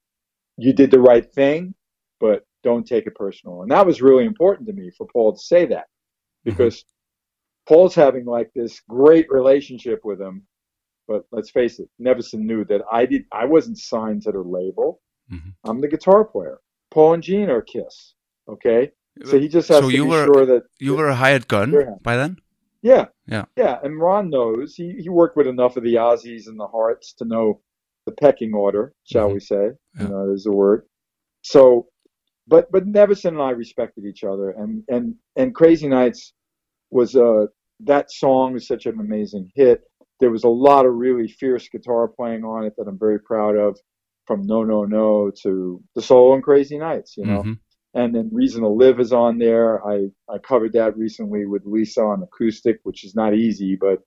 [0.58, 1.76] You did the right thing,
[2.20, 3.62] but don't take it personal.
[3.62, 5.88] And that was really important to me for Paul to say that
[6.44, 6.86] because
[7.68, 10.48] Paul's having like this great relationship with him.
[11.08, 15.02] But let's face it, Nevison knew that I did I wasn't signed to their label.
[15.32, 15.54] Mhm.
[15.64, 16.60] I'm the guitar player.
[16.92, 18.14] Paul and Gene are Kiss.
[18.48, 18.92] Okay.
[19.24, 21.48] So he just has So to you be were- sure that You were a hired
[21.48, 22.38] gun by then?
[22.82, 23.06] yeah.
[23.28, 23.46] Yeah.
[23.58, 23.80] Yeah.
[23.84, 24.76] And Ron knows.
[24.76, 27.62] He he worked with enough of the Ozzys and the Hearts to know
[28.06, 29.34] the pecking order, shall Mhm.
[29.34, 29.72] we say.
[29.96, 30.04] Yeah.
[30.04, 30.86] You know, there's a word.
[31.42, 31.88] So
[32.48, 36.34] but but Nevison and I respected each other and and and Crazy Nights
[36.92, 37.48] was uh
[37.82, 39.82] that song was such an amazing hit.
[40.20, 43.56] There was a lot of really fierce guitar playing on it that I'm very proud
[43.58, 43.78] of,
[44.28, 47.60] from No No No to the solo and Crazy Nights, you know Mhm.
[47.94, 49.86] and then Reason to Live is on there.
[49.88, 49.98] I,
[50.34, 54.00] I covered that recently with Lisa on acoustic, which is not easy, but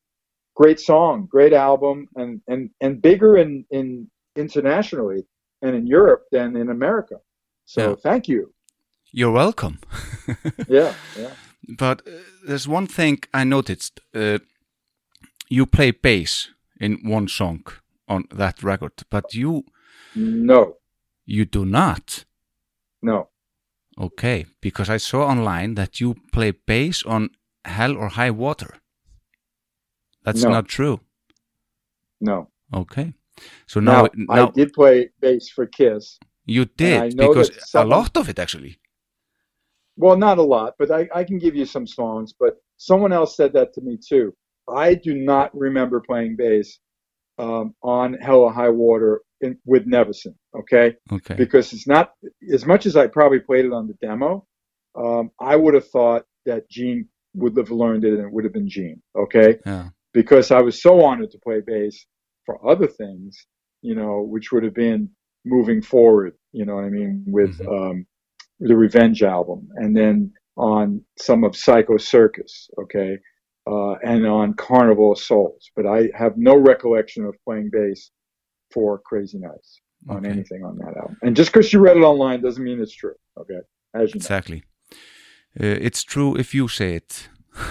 [0.55, 5.23] great song, great album, and and and bigger in in internationally
[5.63, 7.17] and in Europe than in America.
[7.65, 7.95] So Yeah.
[8.03, 8.53] thank you.
[9.13, 9.79] You're welcome.
[10.69, 11.33] Yeah, yeah.
[11.79, 12.11] But uh,
[12.47, 14.01] there's one thing I noticed.
[14.15, 14.39] Uh,
[15.51, 16.51] you play bass
[16.81, 17.63] in one song
[18.07, 19.65] on that record, but you
[20.15, 20.77] No,
[21.27, 22.25] you do not.
[23.03, 23.29] no,
[24.01, 27.31] Okay, because I saw online that you play bass on
[27.65, 28.77] Hell or High Water.
[30.25, 30.51] That's No.
[30.51, 31.01] not true.
[32.21, 32.49] no.
[32.73, 33.15] Okay,
[33.67, 36.19] so now Now, now I did play bass for Kiss.
[36.45, 38.79] you did because a lot of it actually.
[39.97, 42.33] Well, not a lot, but I, I can give you some songs.
[42.39, 44.35] But someone else said that to me too.
[44.69, 46.79] I do not remember playing bass
[47.39, 50.35] um, on Hell or High Water in, with Nevison.
[50.57, 52.13] Okay, Okay, because it's not
[52.53, 54.47] as much as I probably played it on the demo.
[54.95, 58.53] Um, I would have thought that Gene would have learned it, and it would have
[58.53, 59.01] been Gene.
[59.17, 62.05] Okay, yeah, because I was so honored to play bass
[62.47, 63.47] for other things,
[63.83, 65.11] you know, which would have been
[65.45, 66.35] moving forward.
[66.53, 67.91] You know what I mean with Mhm.
[67.91, 68.07] um,
[68.61, 72.69] the Revenge album, and then on some of Psycho Circus.
[72.83, 73.19] Okay.
[73.71, 78.11] Uh, and on Carnival of Souls, but I have no recollection of playing bass
[78.73, 80.29] for Crazy Nights on Okay.
[80.31, 81.17] anything on that album.
[81.23, 83.15] And just because you read it online doesn't mean it's true.
[83.41, 83.61] Okay,
[83.95, 84.25] as you know.
[84.25, 84.63] exactly.
[85.61, 87.29] Uh, it's true if you say it.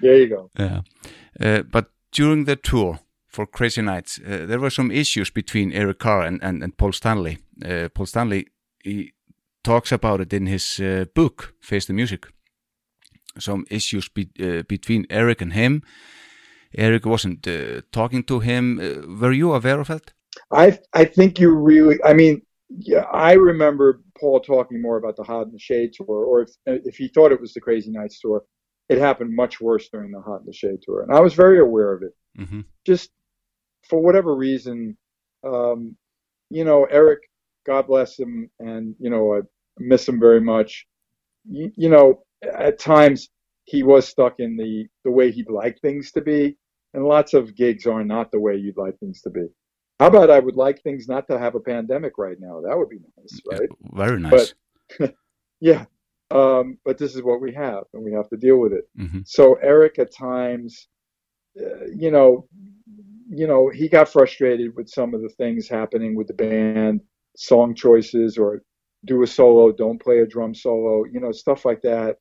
[0.00, 0.50] There you go.
[0.58, 0.80] Yeah.
[1.40, 5.98] Uh, but during the tour for Crazy Nights, uh, there were some issues between Eric
[5.98, 7.38] Carr and, and, and Paul Stanley.
[7.64, 8.48] Uh, Paul Stanley
[8.82, 9.12] he
[9.62, 12.26] talks about it in his uh, book, Face the Music.
[13.38, 15.82] Some issues be, uh, between Eric and him.
[16.76, 18.78] Eric wasn't uh, talking to him.
[18.78, 20.12] Uh, were you aware of that?
[20.50, 21.98] I I think you really.
[22.04, 26.24] I mean, yeah, I remember Paul talking more about the Hot in the Shade tour,
[26.24, 28.44] or if if he thought it was the Crazy Nights tour,
[28.88, 31.60] it happened much worse during the Hot in the Shade tour, and I was very
[31.60, 32.12] aware of it.
[32.36, 33.10] hmm Just
[33.88, 34.96] for whatever reason,
[35.44, 35.96] um,
[36.50, 37.20] you know, Eric,
[37.66, 39.40] God bless him, and you know, I
[39.78, 40.86] miss him very much.
[41.48, 43.28] You, you know, at times
[43.64, 46.56] he was stuck in the the way he'd like things to be,
[46.94, 49.46] and lots of gigs are not the way you'd like things to be.
[50.00, 52.60] How about I would like things not to have a pandemic right now?
[52.60, 53.68] That would be nice, right?
[53.92, 54.54] Very nice.
[54.98, 55.14] But,
[55.60, 55.84] Yeah.
[56.30, 58.88] Um, but this is what we have, and we have to deal with it.
[58.96, 60.88] hmm So Eric, at times,
[61.60, 62.48] uh, you know,
[63.28, 67.00] you know, he got frustrated with some of the things happening with the band,
[67.36, 68.62] song choices, or
[69.04, 72.16] do a solo, don't play a drum solo, you know, stuff like that.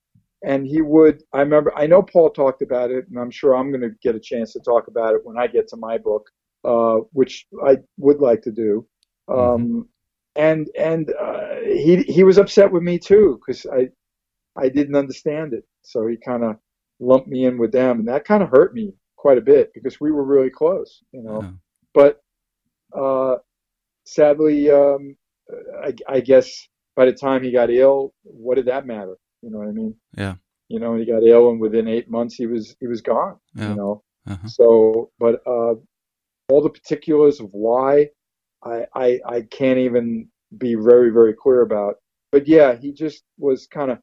[0.46, 3.72] And he would, I remember, I know Paul talked about it, and I'm sure I'm
[3.72, 6.30] going to get a chance to talk about it when I get to my book,
[6.66, 8.86] uh, which I would like to do.
[9.30, 9.88] Um,
[10.36, 13.89] and and uh, he he was upset with me too because I
[14.58, 15.64] I didn't understand it.
[15.84, 16.58] So he kind of
[17.00, 20.00] lumped me in with them, and that kind of hurt me quite a bit because
[20.02, 21.41] we were really close, you know.
[21.41, 21.52] Yeah.
[21.94, 22.22] But
[22.98, 23.38] uh,
[24.06, 25.16] sadly, um,
[25.82, 29.16] I, I guess by the time he got ill, what did that matter?
[29.44, 29.96] You know what I mean?
[30.18, 30.36] Yeah.
[30.70, 33.38] You know, he got ill, and within eight months, he was he was gone.
[33.56, 33.70] Yeah.
[33.70, 34.04] You know.
[34.26, 34.48] Uh-huh.
[34.48, 35.76] So, but uh,
[36.50, 38.10] all the particulars of why,
[38.64, 41.96] I, I I can't even be very very clear about.
[42.32, 44.00] But yeah, he just was kind of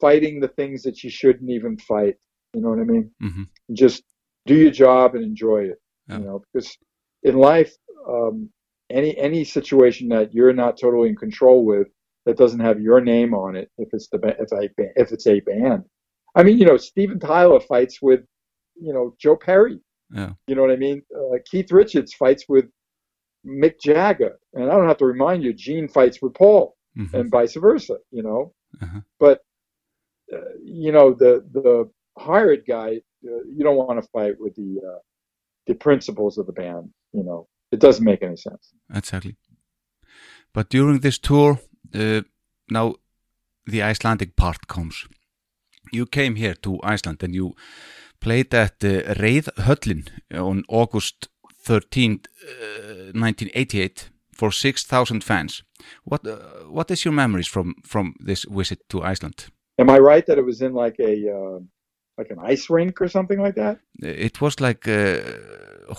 [0.00, 2.16] fighting the things that you shouldn't even fight.
[2.52, 3.10] You know what I mean?
[3.22, 3.48] Mhm.
[3.72, 4.04] Just
[4.46, 5.78] do your job and enjoy it.
[6.08, 6.18] Yeah.
[6.18, 6.76] You know, because
[7.22, 7.74] in life,
[8.06, 8.50] um,
[8.90, 11.88] any any situation that you're not totally in control with
[12.26, 15.26] that doesn't have your name on it, if it's the if a ba- if it's
[15.26, 15.84] a band.
[16.34, 18.20] I mean, you know, Steven Tyler fights with,
[18.76, 19.78] you know, Joe Perry.
[20.10, 20.32] Yeah.
[20.46, 21.02] You know what I mean?
[21.16, 22.66] Uh, Keith Richards fights with
[23.46, 27.12] Mick Jagger, and I don't have to remind you, Gene fights with Paul, Mhm.
[27.14, 27.98] and vice versa.
[28.10, 28.52] You know,
[28.82, 29.00] Uh-huh.
[29.20, 29.42] but
[30.32, 34.80] uh, you know the the hired guy, uh, you don't want to fight with the
[34.90, 34.98] uh,
[35.66, 36.90] the principles of the band.
[37.12, 38.72] You know, it doesn't make any sense.
[38.94, 39.36] Exactly.
[40.52, 41.58] But during this tour,
[41.94, 42.22] uh,
[42.70, 42.94] now
[43.66, 45.06] the Icelandic part comes.
[45.92, 47.54] You came here to Iceland and you
[48.20, 51.28] played at uh, Reyðhöllin on August
[51.66, 55.62] 13th, uh, 1988 for 6,000 fans.
[56.04, 56.36] What uh,
[56.70, 59.46] what is your memories from from this visit to Iceland?
[59.78, 61.60] Am I right that it was in like a uh,
[62.18, 63.78] like an ice rink or something like that?
[64.02, 65.22] It was like a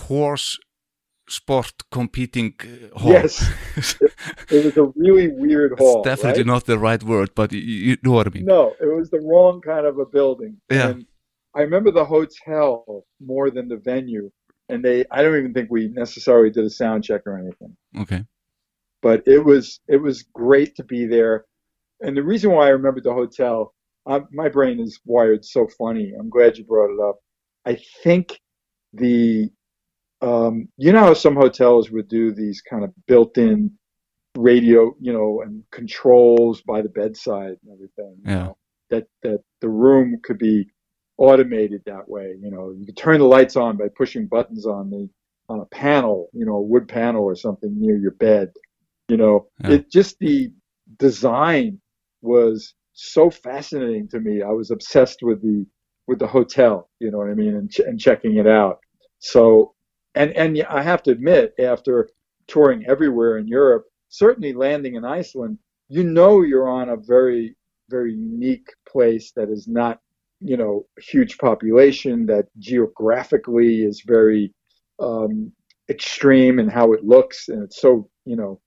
[0.08, 0.58] horse
[1.28, 3.12] sport competing uh, hall.
[3.12, 3.50] Yes.
[4.50, 6.02] It was a really weird It's hall.
[6.02, 6.46] definitely right?
[6.46, 8.44] not the right word, but you, you know what I mean.
[8.44, 10.60] No, it was the wrong kind of a building.
[10.70, 10.88] Yeah.
[10.90, 11.06] And
[11.54, 14.30] I remember the hotel more than the venue.
[14.68, 17.76] And they, I don't even think we necessarily did a sound check or anything.
[17.98, 18.24] Okay.
[19.02, 21.44] But it was, it was great to be there.
[22.00, 23.72] And the reason why I remember the hotel,
[24.06, 26.12] i my brain is wired so funny.
[26.18, 27.16] I'm glad you brought it up.
[27.64, 28.38] I think
[28.92, 29.50] the,
[30.22, 33.70] um, you know how some hotels would do these kind of built-in
[34.36, 38.16] radio, you know, and controls by the bedside and everything.
[38.18, 38.44] you Yeah.
[38.44, 38.56] know,
[38.90, 40.70] that that the room could be
[41.18, 42.34] automated that way.
[42.40, 45.08] You know, you could turn the lights on by pushing buttons on the
[45.48, 48.50] on a panel, you know, a wood panel or something near your bed.
[49.08, 49.72] You know, Yeah.
[49.74, 50.52] it just the
[50.98, 51.80] design
[52.22, 54.42] was so fascinating to me.
[54.42, 55.66] I was obsessed with the
[56.08, 56.90] with the hotel.
[57.00, 58.80] You know what I mean, and ch- and checking it out.
[59.18, 59.74] So,
[60.16, 62.08] and and I have to admit, after
[62.46, 65.58] touring everywhere in Europe, certainly landing in Iceland,
[65.88, 67.56] you know you're on a very
[67.88, 70.00] very unique place that is not
[70.40, 74.52] you know a huge population that geographically is very
[74.98, 75.52] um,
[75.88, 77.48] extreme in how it looks.
[77.48, 78.60] And it's so you know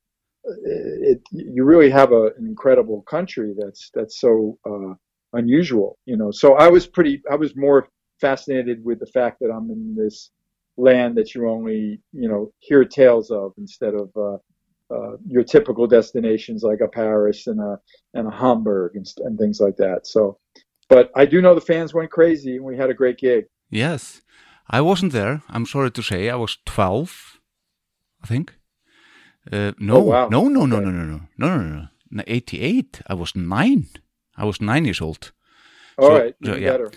[0.46, 4.94] it you really have a, an incredible country that's that's so uh,
[5.34, 6.32] unusual you know.
[6.32, 7.88] So I was pretty I was more
[8.22, 10.32] fascinated with the fact that I'm in this
[10.80, 14.38] land that you only you know hear tales of instead of uh,
[14.96, 17.80] uh, your typical destinations like a Paris and a
[18.14, 20.08] and a Hamburg and, and things like that.
[20.08, 20.40] So,
[20.90, 23.46] but I do know the fans went crazy and we had a great gig.
[23.70, 24.22] Yes,
[24.70, 25.42] I wasn't there.
[25.50, 27.40] I'm sorry to say, I was 12,
[28.24, 28.56] I think.
[29.52, 30.28] Uh, no, Oh, wow.
[30.30, 30.86] no, no, no, Okay.
[30.86, 32.24] no, no, no, no, no, no, no.
[32.28, 33.02] 88.
[33.08, 33.88] I was nine.
[34.38, 35.32] I was nine years old,
[35.98, 36.72] All So- right, so, yeah.
[36.72, 36.92] better.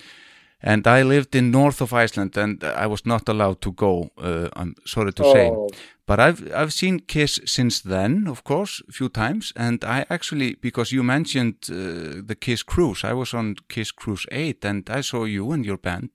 [0.63, 4.11] And I lived in north of Iceland, and I was not allowed to go.
[4.17, 5.69] Uh, I'm sorry to say, Oh,
[6.07, 10.57] but I've I've seen Kiss since then, of course, a few times, and I actually
[10.61, 15.03] because you mentioned uh, the Kiss cruise, I was on Kiss Cruise Eight, and I
[15.03, 16.11] saw you and your band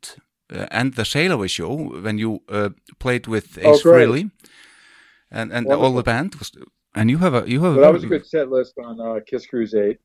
[0.54, 2.70] uh, and the Sail Away show when you uh,
[3.00, 4.08] played with Oh, Ace great.
[4.08, 4.32] Frehley,
[5.32, 6.52] and and all the band was,
[6.96, 9.20] and you have a you have a that was a good set list on uh,
[9.26, 10.00] Kiss Cruise Eight.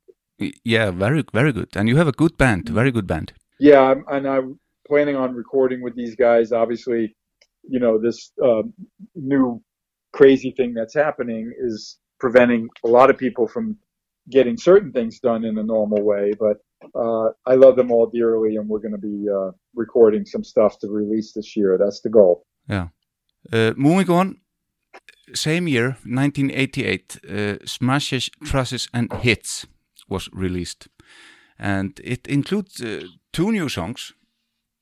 [0.65, 2.75] yeah very very good, and you have a good band, Mm-hmm.
[2.75, 3.33] very good band.
[3.63, 4.59] Yeah, and I'm
[4.89, 6.51] planning on recording with these guys.
[6.51, 7.15] Obviously,
[7.63, 8.75] you know this um,
[9.15, 9.63] new
[10.13, 13.77] crazy thing that's happening is preventing a lot of people from
[14.29, 16.33] getting certain things done in a normal way.
[16.37, 16.57] But
[16.93, 20.81] uh, I love them all dearly, and we're going to be uh, recording some stuff
[20.81, 21.79] to release this year.
[21.79, 22.45] That's the goal.
[23.53, 24.41] Uh, moving on,
[25.35, 29.67] same year, 1988, uh, Smashes, Thrashes and Hits
[30.09, 30.89] was released.
[31.61, 33.03] And it includes uh,
[33.33, 34.13] two new songs.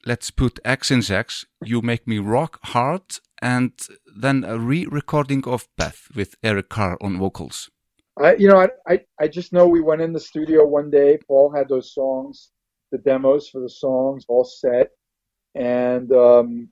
[0.04, 3.02] Let's put X in Sex, You Make Me Rock Hard,
[3.40, 3.72] and
[4.16, 7.70] then a re-recording of Beth with Eric Carr on vocals.
[8.20, 11.18] I, you know, I, I, I just know we went in the studio one day.
[11.28, 12.50] Paul had those songs,
[12.90, 14.88] the demos for the songs all set,
[15.54, 16.68] and um,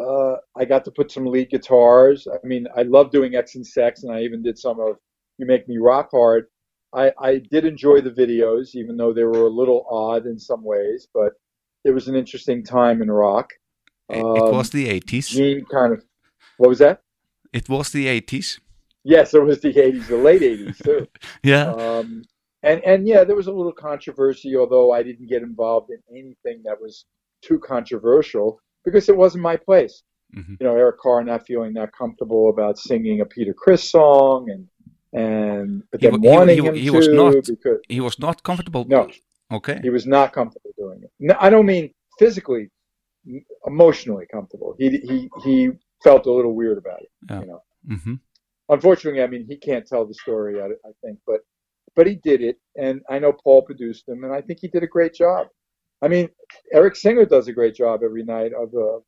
[0.00, 2.26] uh, I got to put some lead guitars.
[2.32, 4.96] I mean, I love doing X and Sex, and I even did some of
[5.38, 6.46] You Make Me Rock Hard.
[6.92, 10.62] I, I did enjoy the videos, even though they were a little odd in some
[10.64, 11.32] ways, but
[11.84, 13.52] it was an interesting time in rock.
[14.08, 15.28] It, it Um, was the 80s.
[15.28, 16.02] Gene kind of,
[16.56, 17.02] what was that?
[17.52, 18.58] It was the 80s.
[19.04, 21.06] Yes, it was the 80s, the late 80s too.
[21.42, 21.72] Yeah.
[21.72, 22.24] Um,
[22.62, 26.62] and and yeah, there was a little controversy, although I didn't get involved in anything
[26.64, 27.04] that was
[27.40, 30.02] too controversial because it wasn't my place.
[30.36, 30.56] Mhm.
[30.60, 34.66] You know, Eric Carr not feeling that comfortable about singing a Peter Criss song and
[35.12, 38.00] and but He then he wanting he wa- him he to was not- because He
[38.00, 38.84] was not comfortable.
[38.88, 39.08] no,
[39.52, 39.78] Okay.
[39.82, 41.10] he was not comfortable doing it.
[41.20, 42.70] No, I don't mean physically,
[43.66, 44.74] emotionally comfortable.
[44.78, 45.70] He he he
[46.04, 47.10] felt a little weird about it.
[47.30, 47.40] Yeah.
[47.40, 48.14] You know hmm
[48.70, 51.40] unfortunately, I mean, he can't tell the story, I, I think, but
[51.96, 54.82] but he did it, and I know Paul produced him, and I think he did
[54.82, 55.46] a great job.
[56.02, 56.28] I mean,
[56.72, 58.98] Eric Singer does a great job every night of uh,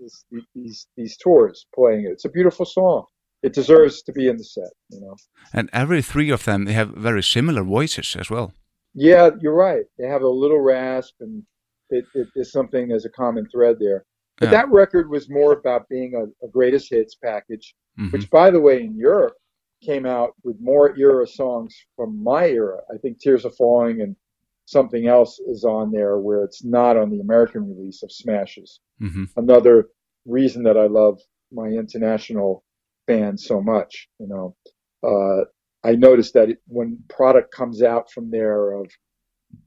[0.00, 0.24] this,
[0.54, 2.12] these these tours playing it.
[2.12, 3.04] It's a beautiful song.
[3.42, 5.16] It deserves to be in the set, you know.
[5.52, 8.52] And every three of them, they have very similar voices as well.
[8.94, 9.84] Yeah, you're right.
[9.98, 11.42] They have a little rasp, and
[11.90, 12.88] it, it is something.
[12.88, 14.04] There's a common thread there.
[14.38, 14.52] But Yeah.
[14.52, 18.10] that record was more about being a, a greatest hits package Mhm.
[18.12, 19.34] which by the way in Europe
[19.82, 22.78] came out with more era songs from my era.
[22.90, 24.16] I think Tears Are Falling and
[24.64, 28.80] something else is on there where it's not on the American release of Smashes.
[29.02, 29.28] Mhm.
[29.36, 29.88] Another
[30.24, 31.20] reason that I love
[31.52, 32.64] my international
[33.12, 34.56] fans so much, you know.
[35.02, 35.44] Uh,
[35.84, 38.86] I noticed that it, when product comes out from there of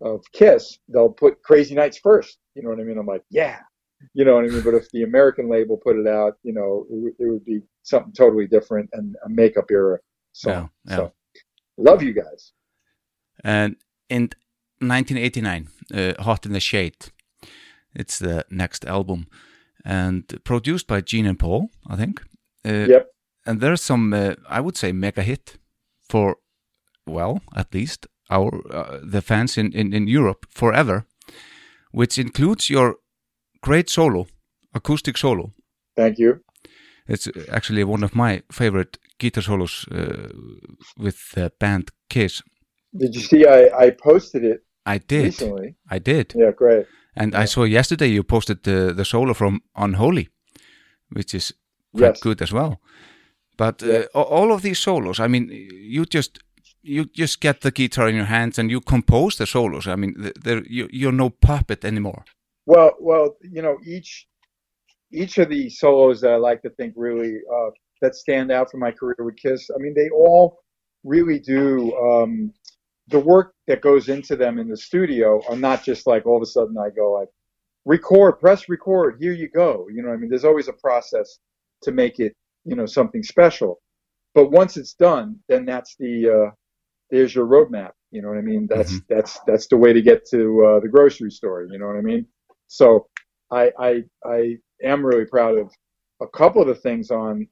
[0.01, 2.37] of Kiss, they'll put Crazy Nights first.
[2.55, 2.97] You know what I mean?
[2.97, 3.59] I'm like, yeah,
[4.13, 4.61] you know what I mean.
[4.63, 7.61] But if the American label put it out, you know, it, would- it would be
[7.83, 9.99] something totally different and a makeup era
[10.31, 10.69] song.
[10.85, 10.95] Yeah, yeah.
[10.97, 11.13] So,
[11.77, 12.53] love you guys.
[13.43, 13.75] And
[14.09, 14.29] in
[14.79, 17.11] 1989, uh, Hot in the Shade,
[17.93, 19.27] it's the next album,
[19.83, 22.21] and produced by Gene and Paul, I think.
[22.65, 23.07] Uh, Yep.
[23.45, 25.57] And there's some, uh, I would say, mega hit
[26.09, 26.37] for,
[27.05, 31.05] well, at least our uh, the fans in, in, in Europe forever,
[31.91, 32.95] which includes your
[33.61, 34.25] great solo,
[34.73, 35.51] acoustic solo.
[35.95, 36.41] Thank you.
[37.07, 40.29] It's actually one of my favorite guitar solos uh,
[40.97, 42.41] with the band Kiss.
[42.97, 43.45] Did you see?
[43.45, 45.23] I I posted it I did.
[45.25, 45.75] recently.
[45.91, 46.33] I did.
[46.35, 46.85] Yeah, great.
[47.15, 50.29] And I saw yesterday you posted the, the solo from Unholy,
[51.09, 51.53] which is
[51.93, 52.21] quite Yes.
[52.21, 52.79] good as well.
[53.57, 54.05] But uh, Yeah.
[54.13, 56.39] a- all of these solos, I mean, you just
[56.83, 59.87] you just get the guitar in your hands and you compose the solos.
[59.87, 62.23] I mean, there you, you're no puppet anymore.
[62.67, 64.27] Well, well, you know, each
[65.11, 67.69] each of the solos that I like to think really uh,
[68.01, 69.69] that stand out from my career with Kiss.
[69.75, 70.59] I mean, they all
[71.03, 72.53] really do um,
[73.07, 76.41] the work that goes into them in the studio are not just like all of
[76.43, 77.29] a sudden I go like
[77.85, 79.87] record, press record, here you go.
[79.93, 81.37] You know, I mean, there's always a process
[81.83, 82.33] to make it,
[82.65, 83.81] you know, something special.
[84.33, 86.51] But once it's done, then that's the uh,
[87.11, 87.91] there's your roadmap.
[88.11, 88.67] You know what I mean?
[88.69, 89.05] That's Mhm.
[89.09, 91.63] that's that's the way to get to uh, the grocery store.
[91.71, 92.25] You know what I mean?
[92.67, 93.07] So
[93.51, 95.71] I, I I am really proud of
[96.21, 97.47] a couple of the things on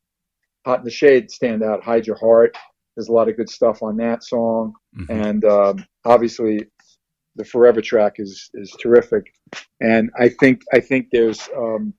[0.66, 1.84] Hot in the Shade stand out.
[1.84, 2.57] Hide Your Heart.
[2.95, 5.09] There's a lot of good stuff on that song, Mhm.
[5.09, 6.68] and um, obviously
[7.36, 9.34] the Forever track is is terrific.
[9.82, 11.93] And I think I think there's um,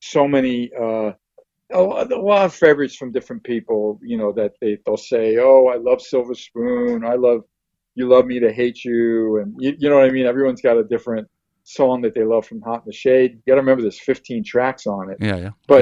[0.00, 1.12] so many uh,
[1.72, 4.00] a lot a lot of favorites from different people.
[4.02, 7.04] You know that they they'll say, "Oh, I love Silver Spoon.
[7.04, 7.42] I love
[7.94, 10.26] You Love Me to Hate You," and you, you know what I mean.
[10.26, 11.28] Everyone's got a different
[11.64, 13.32] song that they love from Hot in the Shade.
[13.32, 15.18] You got to remember there's 15 tracks on it.
[15.20, 15.50] Yeah, yeah.
[15.66, 15.80] But,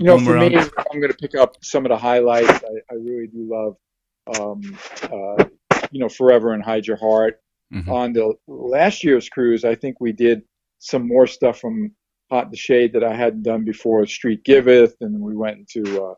[0.00, 2.48] You know, for me, I'm going to pick up some of the highlights.
[2.50, 3.76] I, I really do love,
[4.40, 5.44] um, uh,
[5.92, 7.40] you know, Forever and Hide Your Heart.
[7.72, 7.88] Mhm.
[7.88, 10.42] On the last year's cruise, I think we did
[10.80, 11.92] some more stuff from
[12.32, 14.06] Hot in the Shade that I hadn't done before.
[14.06, 16.14] Street Giveth, and we went into uh,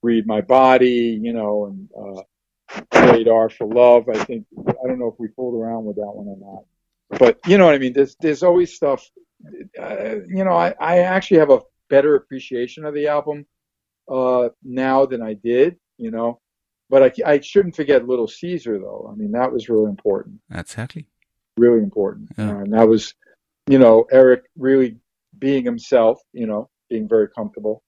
[0.00, 4.08] Read My Body, you know, and uh, Radar for Love.
[4.08, 7.40] I think I don't know if we fooled around with that one or not, but
[7.48, 7.94] you know what I mean.
[7.94, 9.10] There's there's always stuff.
[9.76, 13.44] Uh, you know, I, I actually have a better appreciation of the album
[14.08, 15.78] uh, now than I did.
[15.98, 16.40] You know,
[16.88, 19.10] but I, I shouldn't forget Little Caesar though.
[19.12, 21.06] I mean, that was really important Exactly.
[21.56, 22.28] really important.
[22.38, 22.50] Yeah.
[22.50, 23.14] Uh, and that was,
[23.66, 24.98] you know, Eric really
[25.38, 27.82] being himself, you know, being very comfortable,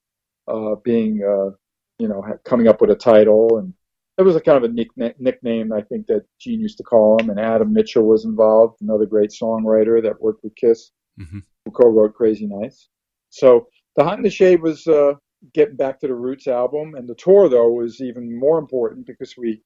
[0.47, 1.51] uh, being, uh,
[1.99, 3.59] you know, coming up with a title.
[3.59, 3.75] And
[4.19, 7.19] it was a kind of a nick- nickname, I think, that Gene used to call
[7.21, 7.31] him.
[7.31, 10.91] And Adam Mitchell was involved, another great songwriter that worked with Kiss,
[11.21, 11.43] Mhm.
[11.65, 12.89] who co wrote Crazy Nights.
[13.31, 15.15] So The Hot in the Shade was uh,
[15.55, 16.95] getting back to the Roots album.
[16.95, 19.63] And the tour, though, was even more important because we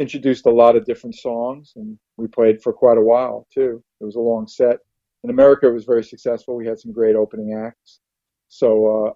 [0.00, 3.82] introduced a lot of different songs and we played for quite a while too.
[4.00, 4.78] It was a long set.
[5.24, 6.54] In America, it was very successful.
[6.54, 8.00] We had some great opening acts.
[8.48, 8.68] So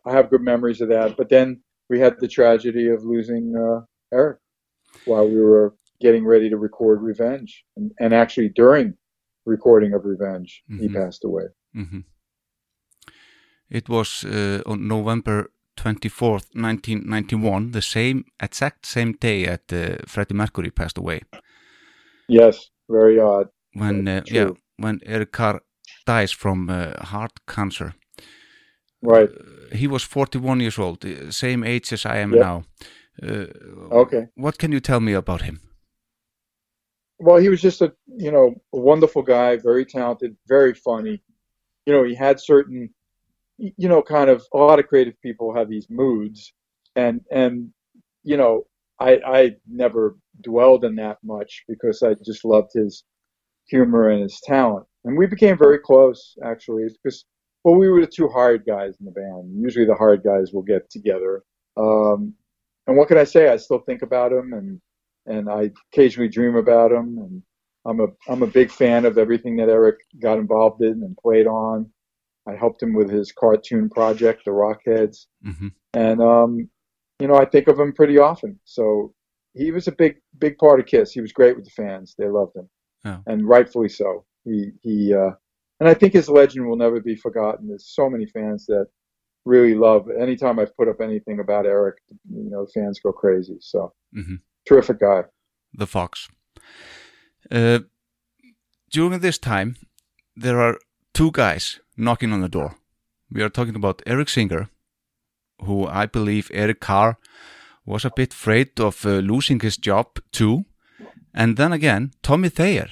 [0.05, 1.17] uh, I have good memories of that.
[1.19, 3.81] But then we had the tragedy of losing uh,
[4.13, 4.39] Eric
[5.05, 8.95] while we were getting ready to record Revenge, and, and actually during
[9.45, 10.95] recording of Revenge, he Mhm.
[10.95, 11.47] passed away.
[11.75, 12.01] hmm
[13.71, 20.35] It was uh, on November 24th, 1991, the same exact same day that uh, Freddie
[20.35, 21.21] Mercury passed away.
[22.29, 23.49] Yes, very odd.
[23.75, 25.61] When uh, yeah, when Eric Carr
[26.09, 27.93] dies from uh, heart cancer.
[29.03, 29.31] Right.
[29.73, 32.41] He was 41 years old, uh, same age as I am Yep.
[32.41, 32.65] now.
[33.23, 33.47] Uh,
[33.91, 34.27] Okay.
[34.35, 35.61] What can you tell me about him?
[37.21, 41.23] Well, he was just a you know a wonderful guy, very talented, very funny.
[41.87, 42.95] You know, he had certain,
[43.59, 46.53] you know, kind of a lot of creative people have these moods,
[46.95, 47.73] and and
[48.23, 48.67] you know,
[49.01, 53.05] I I never dwelled in that much because I just loved his
[53.67, 57.25] humor and his talent, and we became very close actually because
[57.65, 59.53] well we were the two hired guys in the band.
[59.61, 61.43] Usually the hired guys will get together.
[61.77, 62.35] Um,
[62.87, 63.49] and what can I say?
[63.49, 64.81] I still think about him and
[65.27, 67.19] and I occasionally dream about him.
[67.19, 67.43] And
[67.85, 71.47] I'm a I'm a big fan of everything that Eric got involved in and played
[71.47, 71.91] on.
[72.49, 76.69] I helped him with his cartoon project, The Rockheads, hmm and um,
[77.21, 78.59] you know I think of him pretty often.
[78.65, 79.15] So
[79.55, 81.13] he was a big big part of Kiss.
[81.13, 82.69] He was great with the fans; they loved him,
[83.05, 83.19] Yeah.
[83.27, 84.25] and rightfully so.
[84.45, 85.31] He he uh,
[85.81, 87.69] and I think his legend will never be forgotten.
[87.69, 88.87] There's so many fans that
[89.45, 90.09] really love.
[90.11, 91.97] Anytime I've put up anything about Eric,
[92.31, 93.57] you know, fans go crazy.
[93.61, 94.37] So mm-hmm.
[94.67, 95.25] terrific guy.
[95.73, 96.29] the Fox.
[97.51, 97.81] Uh,
[98.91, 99.77] during this time,
[100.37, 100.79] there are
[101.13, 102.77] two guys knocking on the door.
[103.31, 104.71] We are talking about Eric Singer,
[105.65, 107.19] who I believe Eric Carr
[107.85, 110.65] was a bit afraid of uh, losing his job too.
[111.35, 112.89] And then again, Tommy Thayer,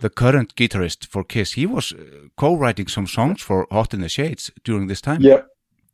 [0.00, 4.08] the current guitarist for Kiss, he was uh, co-writing some songs for Hot in the
[4.08, 5.20] Shades during this time.
[5.20, 5.46] Yep.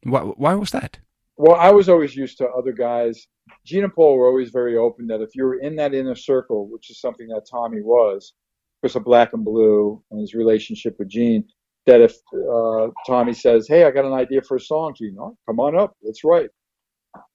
[0.05, 0.99] Why, why was that?
[1.37, 3.27] Well, I was always used to other guys.
[3.65, 6.69] Gene and Paul were always very open that if you were in that inner circle,
[6.69, 8.35] which is something that Tommy was,
[8.81, 11.45] because of Black 'n Blue and his relationship with Gene,
[11.87, 12.15] that if
[12.55, 15.77] uh, Tommy says, "Hey, I got an idea for a song," Gene, oh, come on
[15.77, 16.51] up, let's write.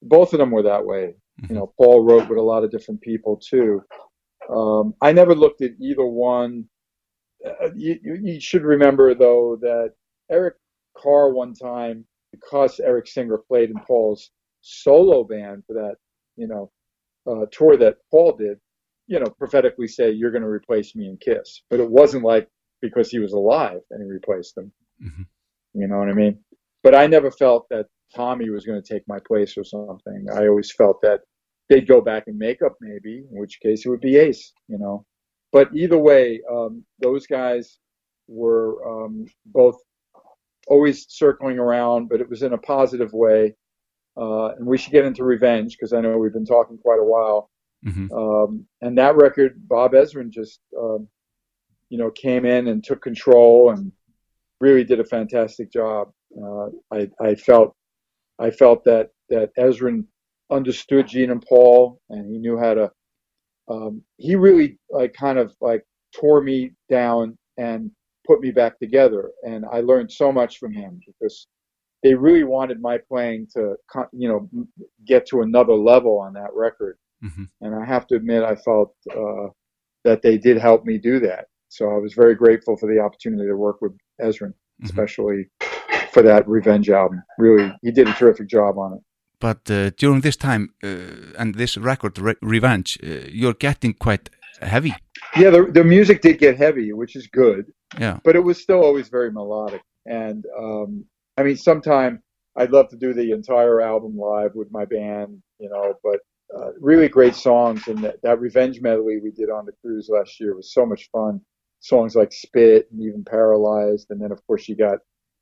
[0.02, 1.16] Both of them were that way.
[1.48, 3.82] You know, Paul wrote with a lot of different people too.
[4.50, 6.66] Um, I never looked at either one.
[7.46, 9.94] Uh, you, you should remember though that
[10.32, 10.56] Eric
[10.98, 14.32] Carr one time because Eric Singer played in Paul's
[14.62, 15.96] solo band for that,
[16.36, 16.72] you know,
[17.28, 18.60] uh, tour that Paul did,
[19.08, 21.62] you know, prophetically say, you're going to replace me in Kiss.
[21.70, 22.50] But it wasn't like
[22.82, 24.72] because he was alive and he replaced him.
[25.04, 25.26] Mhm.
[25.74, 26.40] You know what I mean?
[26.84, 30.28] But I never felt that Tommy was going to take my place or something.
[30.34, 31.22] I always felt that
[31.70, 34.78] they'd go back and make up maybe, in which case it would be Ace, you
[34.78, 35.06] know.
[35.52, 37.80] But either way, um, those guys
[38.28, 39.78] were um, both
[40.68, 43.56] always circling around, but it was in a positive way.
[44.18, 47.04] Uh, and we should get into Revenge because I know we've been talking quite a
[47.04, 47.50] while.
[47.84, 51.08] hmm Um, and that record, Bob Ezrin just, um,
[51.90, 53.92] you know, came in and took control and
[54.60, 56.12] really did a fantastic job.
[56.38, 57.76] Uh, I, I felt,
[58.38, 60.06] I felt that that Ezrin
[60.52, 62.92] understood Gene and Paul, and he knew how to.
[63.70, 65.84] Um, he really like kind of like
[66.16, 67.92] tore me down and
[68.26, 71.48] put me back together, and I learned so much from him because
[72.04, 73.76] they really wanted my playing to,
[74.14, 74.50] you know,
[75.06, 78.96] get to another level on that record hmm and I have to admit, I felt
[79.12, 79.48] uh,
[80.06, 81.46] that they did help me do that.
[81.68, 83.92] So I was very grateful for the opportunity to work with
[84.22, 85.50] Ezrin, especially
[86.14, 87.22] for that Revenge album.
[87.38, 89.00] Really, he did a terrific job on it.
[89.40, 94.30] But uh, during this time uh, and this record, Re Revenge, uh, you're getting quite
[94.62, 94.94] heavy.
[95.38, 97.66] Yeah, the, the music did get heavy, which is good,
[98.00, 98.20] Yeah.
[98.24, 99.82] but it was still always very melodic.
[100.06, 101.06] And um,
[101.38, 102.22] I mean, sometime
[102.58, 106.20] I'd love to do the entire album live with my band, you know, but
[106.58, 107.88] uh, really great songs.
[107.88, 111.10] And that, that Revenge medley we did on the cruise last year was so much
[111.12, 111.40] fun.
[111.80, 114.08] Songs like Spit and even Paralyzed.
[114.10, 115.00] And then, of course, you got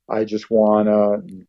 [0.08, 1.14] I Just Wanna.
[1.14, 1.46] And,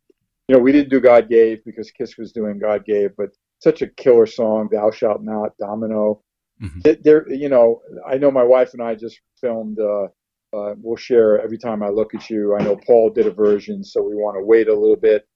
[0.49, 3.83] you know, we didn't do God Gave because Kiss was doing God Gave, but such
[3.83, 6.23] a killer song, Thou Shalt Not, Domino.
[6.61, 6.83] Mhm.
[6.83, 9.79] Th- There, you know, I know my wife and I just filmed.
[9.79, 10.09] Uh,
[10.53, 12.55] uh, we'll share every time I look at you.
[12.55, 15.27] I know Paul did a version, so we want to wait a little bit.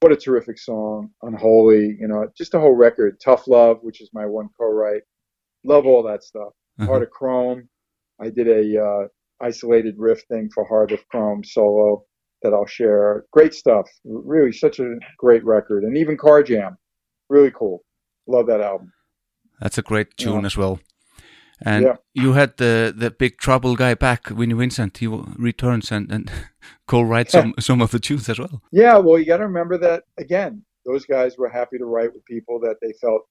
[0.00, 1.96] What a terrific song, Unholy.
[2.00, 3.20] You know, just the whole record.
[3.20, 5.02] Tough Love, which is my one co-write.
[5.64, 6.52] Love all that stuff.
[6.78, 6.86] Uh-huh.
[6.86, 7.68] Heart of Chrome.
[8.20, 9.08] I did a uh,
[9.40, 12.04] isolated riff thing for Heart of Chrome solo
[12.44, 13.24] that I'll share.
[13.32, 13.86] Great stuff.
[14.04, 15.82] Really, such a great record.
[15.82, 16.76] And even Carr Jam,
[17.28, 17.82] really cool.
[18.28, 18.92] Love that album.
[19.60, 20.46] That's a great tune Yeah.
[20.46, 20.78] as well.
[21.64, 21.96] And Yeah.
[22.14, 24.98] you had the the big trouble guy back, Vinnie Vincent.
[24.98, 26.30] He returns and and
[26.86, 28.62] co-write some some of the tunes as well.
[28.72, 30.64] Yeah, well, you got to remember that again.
[30.84, 33.22] Those guys were happy to write with people that they felt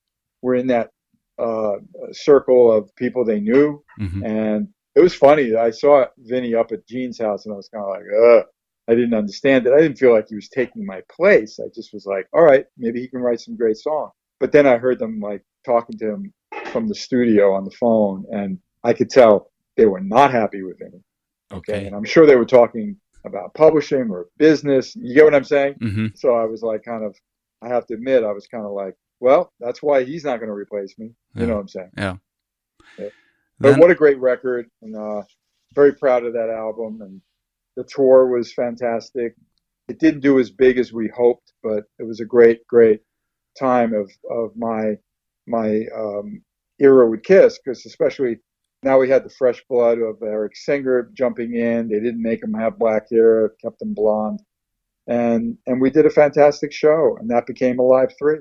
[0.41, 0.89] were in that
[1.37, 1.75] uh,
[2.11, 5.55] circle of people they knew, hmm and it was funny.
[5.55, 8.45] I saw Vinnie up at Gene's house, and I was kind of like, ugh.
[8.89, 9.73] I didn't understand it.
[9.73, 11.59] I didn't feel like he was taking my place.
[11.59, 14.11] I just was like, all right, maybe he can write some great songs.
[14.39, 16.33] But then I heard them like talking to him
[16.65, 20.79] from the studio on the phone, and I could tell they were not happy with
[20.81, 21.03] him.
[21.51, 21.85] Okay.
[21.85, 24.95] And I'm sure they were talking about publishing or business.
[24.95, 25.75] You get what I'm saying?
[25.79, 27.15] hmm So I was like, kind of,
[27.61, 30.49] I have to admit, I was kind of like, well, that's why he's not going
[30.49, 31.11] to replace me.
[31.35, 31.41] Yeah.
[31.41, 31.91] You know what I'm saying?
[31.97, 32.15] Yeah.
[32.97, 33.09] Yeah.
[33.59, 35.23] But Then, what a great record, and uh,
[35.73, 37.01] very proud of that album.
[37.01, 37.21] And
[37.75, 39.35] the tour was fantastic.
[39.87, 43.01] It didn't do as big as we hoped, but it was a great, great
[43.59, 44.97] time of of my
[45.47, 46.41] my um,
[46.79, 48.39] era with Kiss, because especially
[48.83, 51.89] now we had the fresh blood of Eric Singer jumping in.
[51.89, 54.41] They didn't make him have black hair, kept him blonde,
[55.07, 58.39] and and we did a fantastic show, and that became Alive Three.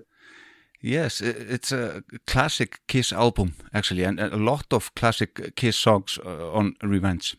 [0.80, 6.52] yes, it's a classic Kiss album actually, and a lot of classic Kiss songs uh,
[6.52, 7.36] on Revenge.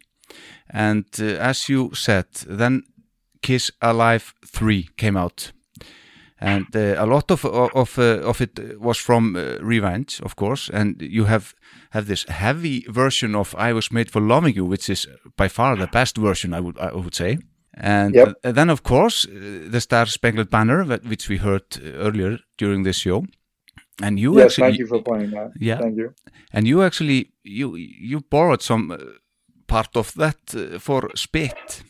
[0.70, 2.84] And uh, as you said, then
[3.42, 5.52] Kiss Alive 3 came out.
[6.40, 10.70] And uh, a lot of of uh, of it was from uh, Revenge, of course.
[10.74, 11.54] And you have
[11.92, 15.78] have this heavy version of "I Was Made for Loving You," which is by far
[15.78, 17.38] the best version, I would I would say.
[17.78, 18.28] And Yep.
[18.44, 22.98] uh, then, of course, uh, the Star Spangled Banner, which we heard earlier during this
[23.00, 23.26] show.
[24.02, 25.52] And you yes, actually, thank you for playing that.
[25.60, 25.80] Yeah.
[25.80, 26.14] thank you.
[26.52, 28.98] and you actually, you you borrowed some uh,
[29.68, 31.84] part of that uh, for Spit.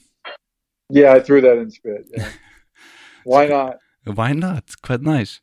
[0.90, 2.06] Yeah, I threw that in spit.
[2.16, 2.30] Yeah.
[3.24, 3.78] Why not?
[4.06, 4.82] Why not?
[4.82, 5.42] Quite nice.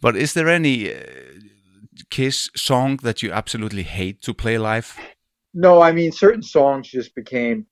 [0.00, 0.96] But is there any uh,
[2.10, 4.96] Kiss song that you absolutely hate to play live?
[5.52, 7.66] No, I mean certain songs just became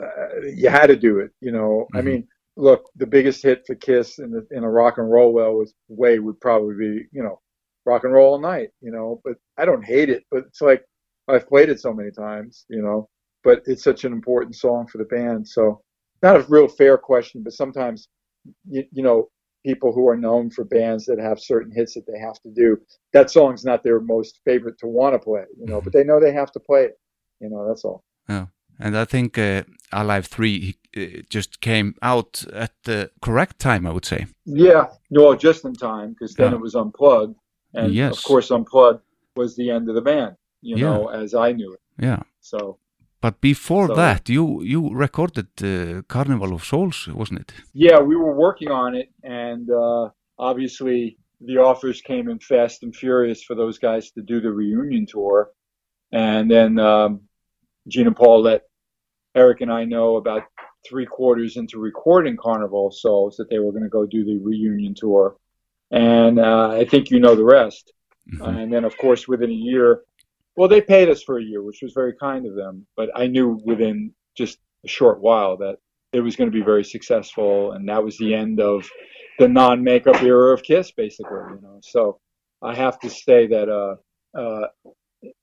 [0.00, 1.30] uh, you had to do it.
[1.40, 2.04] You know, I Mhm.
[2.04, 5.54] mean, look, the biggest hit for Kiss in the in a rock and roll well
[5.54, 7.40] was way would probably be you know,
[7.84, 8.70] rock and roll all night.
[8.80, 10.84] You know, but I don't hate it, but it's like
[11.28, 12.64] I've played it so many times.
[12.68, 13.08] You know,
[13.42, 15.46] but it's such an important song for the band.
[15.48, 15.82] So
[16.22, 18.08] not a real fair question, but sometimes
[18.68, 19.28] you, you know
[19.64, 22.76] people who are known for bands that have certain hits that they have to do.
[23.14, 25.44] That song's not their most favorite to want to play.
[25.58, 26.98] You know, but they know they have to play it.
[27.40, 28.04] You know, that's all.
[28.28, 28.46] Yeah.
[28.78, 33.92] And I think uh, Alive 3 uh, just came out at the correct time, I
[33.92, 34.26] would say.
[34.44, 36.56] Yeah, no, just in time because then Yeah.
[36.56, 37.36] it was unplugged,
[37.74, 38.18] and Yes.
[38.18, 39.02] of course, unplugged
[39.36, 40.36] was the end of the band.
[40.68, 40.84] You Yeah.
[40.86, 41.82] know, as I knew it.
[42.08, 42.22] Yeah.
[42.52, 42.58] So
[43.26, 47.50] But before So- that, you you recorded uh, Carnival of Souls, wasn't it?
[47.86, 49.08] yeah, we were working on it,
[49.42, 50.04] and uh,
[50.48, 50.98] obviously
[51.48, 55.36] the offers came in fast and furious for those guys to do the reunion tour,
[56.12, 57.10] and then um,
[57.92, 58.60] Gene and Paul let
[59.42, 60.42] Eric and I know about
[60.88, 64.38] three quarters into recording Carnival of Souls that they were going to go do the
[64.50, 65.24] reunion tour,
[65.90, 67.84] and uh, I think you know the rest.
[68.32, 68.62] Mhm.
[68.62, 69.88] and then of course within a year
[70.56, 73.26] well they paid us for a year which was very kind of them but i
[73.26, 75.76] knew within just a short while that
[76.12, 78.88] it was going to be very successful and that was the end of
[79.38, 81.80] the non-makeup era of kiss basically you know.
[81.82, 82.20] So
[82.62, 83.96] i have to say that uh
[84.38, 84.66] uh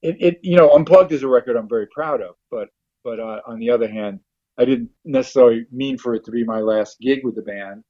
[0.01, 2.69] it, it you know unplugged is a record i'm very proud of but
[3.03, 4.19] but uh, on the other hand
[4.57, 7.83] i didn't necessarily mean for it to be my last gig with the band.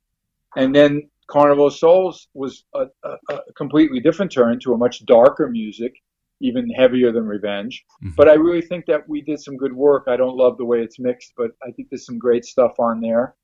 [0.55, 5.05] And then Carnival of Souls was a, a, a completely different turn to a much
[5.05, 5.93] darker music,
[6.41, 7.85] even heavier than Revenge.
[8.03, 8.15] Mhm.
[8.15, 10.05] But I really think that we did some good work.
[10.07, 13.01] I don't love the way it's mixed, but I think there's some great stuff on
[13.01, 13.35] there.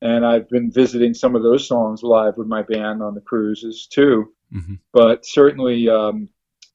[0.00, 3.86] And I've been visiting some of those songs live with my band on the cruises
[3.86, 4.32] too.
[4.52, 4.78] Mhm.
[4.92, 6.28] But certainly, um,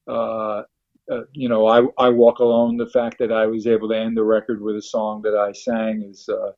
[0.07, 0.63] uh,
[1.09, 4.17] uh, you know, I, I Walk Alone, the fact that I was able to end
[4.17, 6.51] the record with a song that I sang is uh,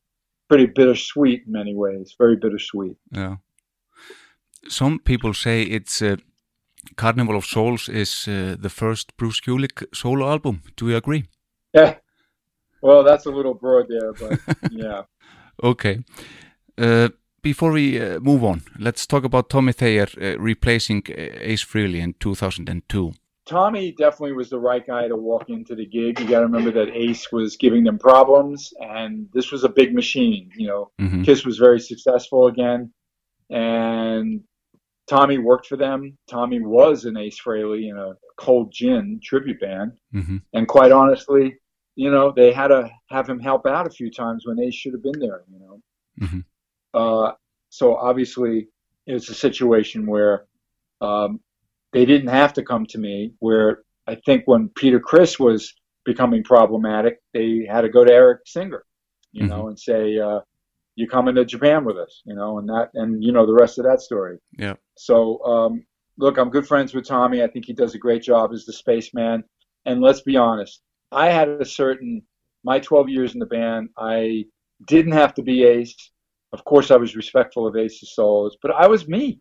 [0.48, 2.96] pretty bittersweet in many ways, very bittersweet.
[3.12, 3.36] Yeah.
[4.68, 6.16] Some people say it's uh,
[6.96, 10.62] Carnival of Souls is uh, the first Bruce Kulick solo album.
[10.76, 11.24] Do you agree?
[11.74, 11.96] Yeah.
[12.82, 14.38] Well, that's a little broad there, but
[14.70, 15.02] yeah.
[15.62, 16.04] Okay.
[16.78, 17.08] Uh,
[17.42, 22.00] before we uh, move on, let's talk about Tommy Thayer uh, replacing uh, Ace Frehley
[22.00, 23.12] in 2002.
[23.46, 26.20] Tommy definitely was the right guy to walk into the gig.
[26.20, 29.92] You got to remember that Ace was giving them problems, and this was a big
[29.94, 30.50] machine.
[30.56, 31.24] You know, Mhm.
[31.24, 32.92] Kiss was very successful again,
[33.50, 34.42] and
[35.10, 36.16] Tommy worked for them.
[36.28, 40.40] Tommy was an Ace Frehley in a Cold Gin tribute band, Mhm.
[40.52, 41.58] and quite honestly,
[41.96, 44.92] you know, they had to have him help out a few times when Ace should
[44.92, 45.42] have been there.
[45.52, 45.82] You know,
[46.20, 46.44] Mhm.
[46.94, 47.32] uh,
[47.70, 48.68] so obviously
[49.06, 50.46] it's a situation where
[51.00, 51.40] um,
[51.92, 53.32] they didn't have to come to me.
[53.40, 55.74] Where I think when Peter Criss was
[56.04, 58.84] becoming problematic, they had to go to Eric Singer,
[59.32, 60.40] you know, and say, uh,
[61.00, 63.78] "You coming to Japan with us?" You know, and that, and you know the rest
[63.78, 64.38] of that story.
[64.58, 64.74] Yeah.
[64.96, 65.84] So um,
[66.18, 67.42] look, I'm good friends with Tommy.
[67.42, 69.44] I think he does a great job as the spaceman.
[69.86, 72.22] And let's be honest, I had a certain
[72.64, 73.88] my 12 years in the band.
[73.96, 74.44] I
[74.86, 75.96] didn't have to be Ace.
[76.52, 79.40] Of course, I was respectful of Ace's solos, but I was me.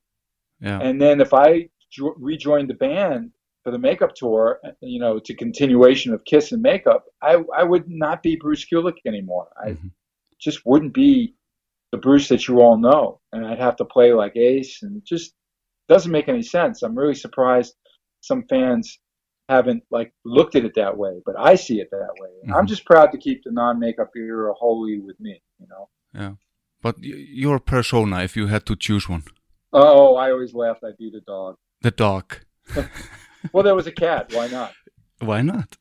[0.61, 0.79] Yeah.
[0.79, 3.31] And then if I jo- rejoined the band
[3.63, 7.89] for the makeup tour, you know, to continuation of Kiss and makeup, I, I would
[7.89, 9.47] not be Bruce Kulick anymore.
[9.61, 9.91] I Mhm.
[10.39, 11.35] just wouldn't be
[11.91, 13.19] the Bruce that you all know.
[13.31, 15.33] And I'd have to play like Ace and it just
[15.87, 16.83] doesn't make any sense.
[16.83, 17.73] I'm really surprised
[18.21, 18.99] some fans
[19.47, 22.29] haven't like looked at it that way, but I see it that way.
[22.43, 22.67] And I'm mm-hmm.
[22.67, 25.89] just proud to keep the non-makeup era wholly with me, you know.
[26.13, 26.33] Yeah.
[26.81, 29.23] But y- your persona, if you had to choose one,
[29.71, 31.55] Oh, I always laughed I'd be the dog.
[31.81, 32.37] the dog.
[33.53, 34.33] Well, there was a cat.
[34.33, 34.73] Why not?
[35.19, 35.77] Why not?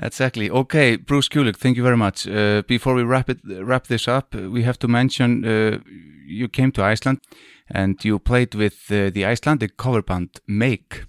[0.00, 0.50] Exactly.
[0.50, 2.26] Okay, Bruce Kulick, thank you very much.
[2.26, 5.78] Uh, before we wrap it, wrap this up, uh, we have to mention uh,
[6.26, 7.20] you came to Iceland
[7.68, 11.04] and you played with uh, the Icelandic cover band Make.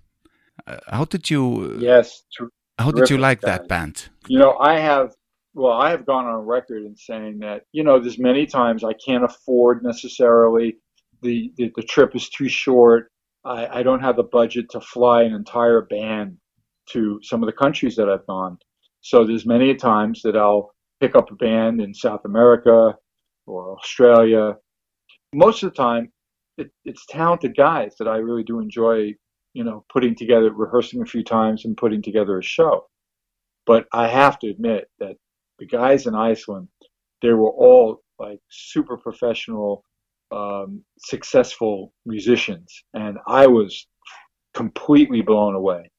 [0.66, 1.78] Uh, how did you?
[1.80, 2.24] Yes.
[2.80, 4.10] How did you like that band?
[4.28, 5.14] you know, I have,
[5.54, 8.94] well, I have gone on record in saying that, you know, there's many times I
[8.94, 10.78] can't afford necessarily
[11.22, 13.12] the, the, the trip is too short.
[13.44, 16.38] I, I don't have the budget to fly an entire band
[16.92, 18.58] to some of the countries that I've gone.
[19.02, 22.96] So there's many times that I'll pick up a band in South America
[23.48, 24.56] or Australia.
[25.34, 26.12] Most of the time,
[26.58, 29.14] it, it's talented guys that I really do enjoy,
[29.54, 32.88] you know, putting together, rehearsing a few times and putting together a show.
[33.66, 35.16] But I have to admit that
[35.60, 36.68] the guys in Iceland,
[37.22, 39.84] they were all like super professional,
[40.32, 43.88] um, successful musicians, and I was
[44.54, 45.90] completely blown away.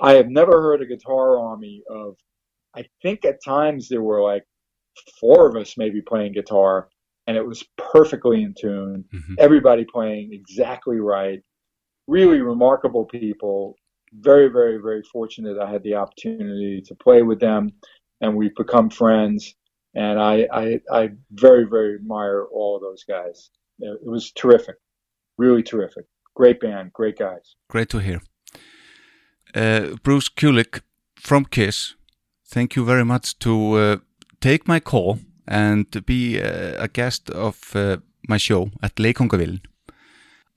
[0.00, 2.16] I have never heard a guitar army of.
[2.78, 4.44] I think at times there were like
[5.20, 6.88] four of us maybe playing guitar,
[7.26, 9.04] and it was perfectly in tune.
[9.12, 9.34] Mhm.
[9.38, 11.40] Everybody playing exactly right.
[12.06, 13.76] Really remarkable people.
[14.12, 17.62] Very, very, very fortunate I had the opportunity to play with them,
[18.20, 19.54] and we've become friends.
[19.94, 23.50] And I, I, I very, very admire all of those guys.
[23.80, 24.76] It it was terrific,
[25.36, 26.04] really terrific.
[26.34, 27.56] Great band, great guys.
[27.68, 28.20] Great to hear.
[29.54, 30.82] Uh, Bruce Kulick
[31.16, 31.94] from Kiss,
[32.48, 33.96] thank you very much to uh,
[34.40, 37.98] take my call and be uh, a guest of uh,
[38.28, 39.60] my show at Leikongaville.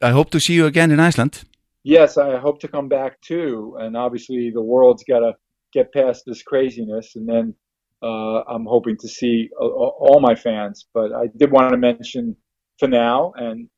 [0.01, 1.43] I hope to see you again in Iceland.
[1.83, 3.75] Yes, I hope to come back too.
[3.79, 5.33] And obviously, the world's got to
[5.73, 7.55] get past this craziness, and then
[8.03, 10.87] uh, I'm hoping to see a- all my fans.
[10.93, 12.35] But I did want to mention
[12.79, 13.69] for now, and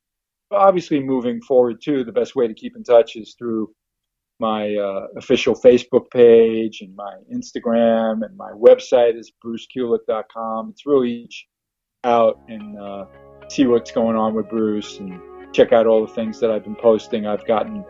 [0.50, 3.70] obviously moving forward too, the best way to keep in touch is through
[4.40, 10.70] my uh, official Facebook page and my Instagram, and my website is brucekulick.com.
[10.70, 11.46] It's really each
[12.04, 13.06] out and uh,
[13.48, 15.20] see what's going on with Bruce and
[15.52, 17.26] check out all the things that I've been posting.
[17.26, 17.84] I've gotten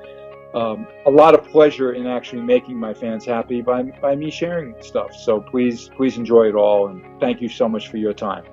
[0.55, 4.75] um, a lot of pleasure in actually making my fans happy by by me sharing
[4.81, 5.15] stuff.
[5.15, 8.45] So please, please enjoy it all, and thank you so much for your time.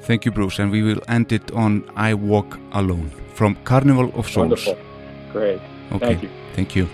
[0.00, 0.58] Thank you, Bruce.
[0.58, 4.36] And we will end it on I Walk Alone from Carnival of Souls.
[4.36, 4.78] Wonderful,
[5.32, 5.60] great.
[5.92, 6.06] Okay.
[6.06, 6.30] Thank you.
[6.54, 6.88] Thank you.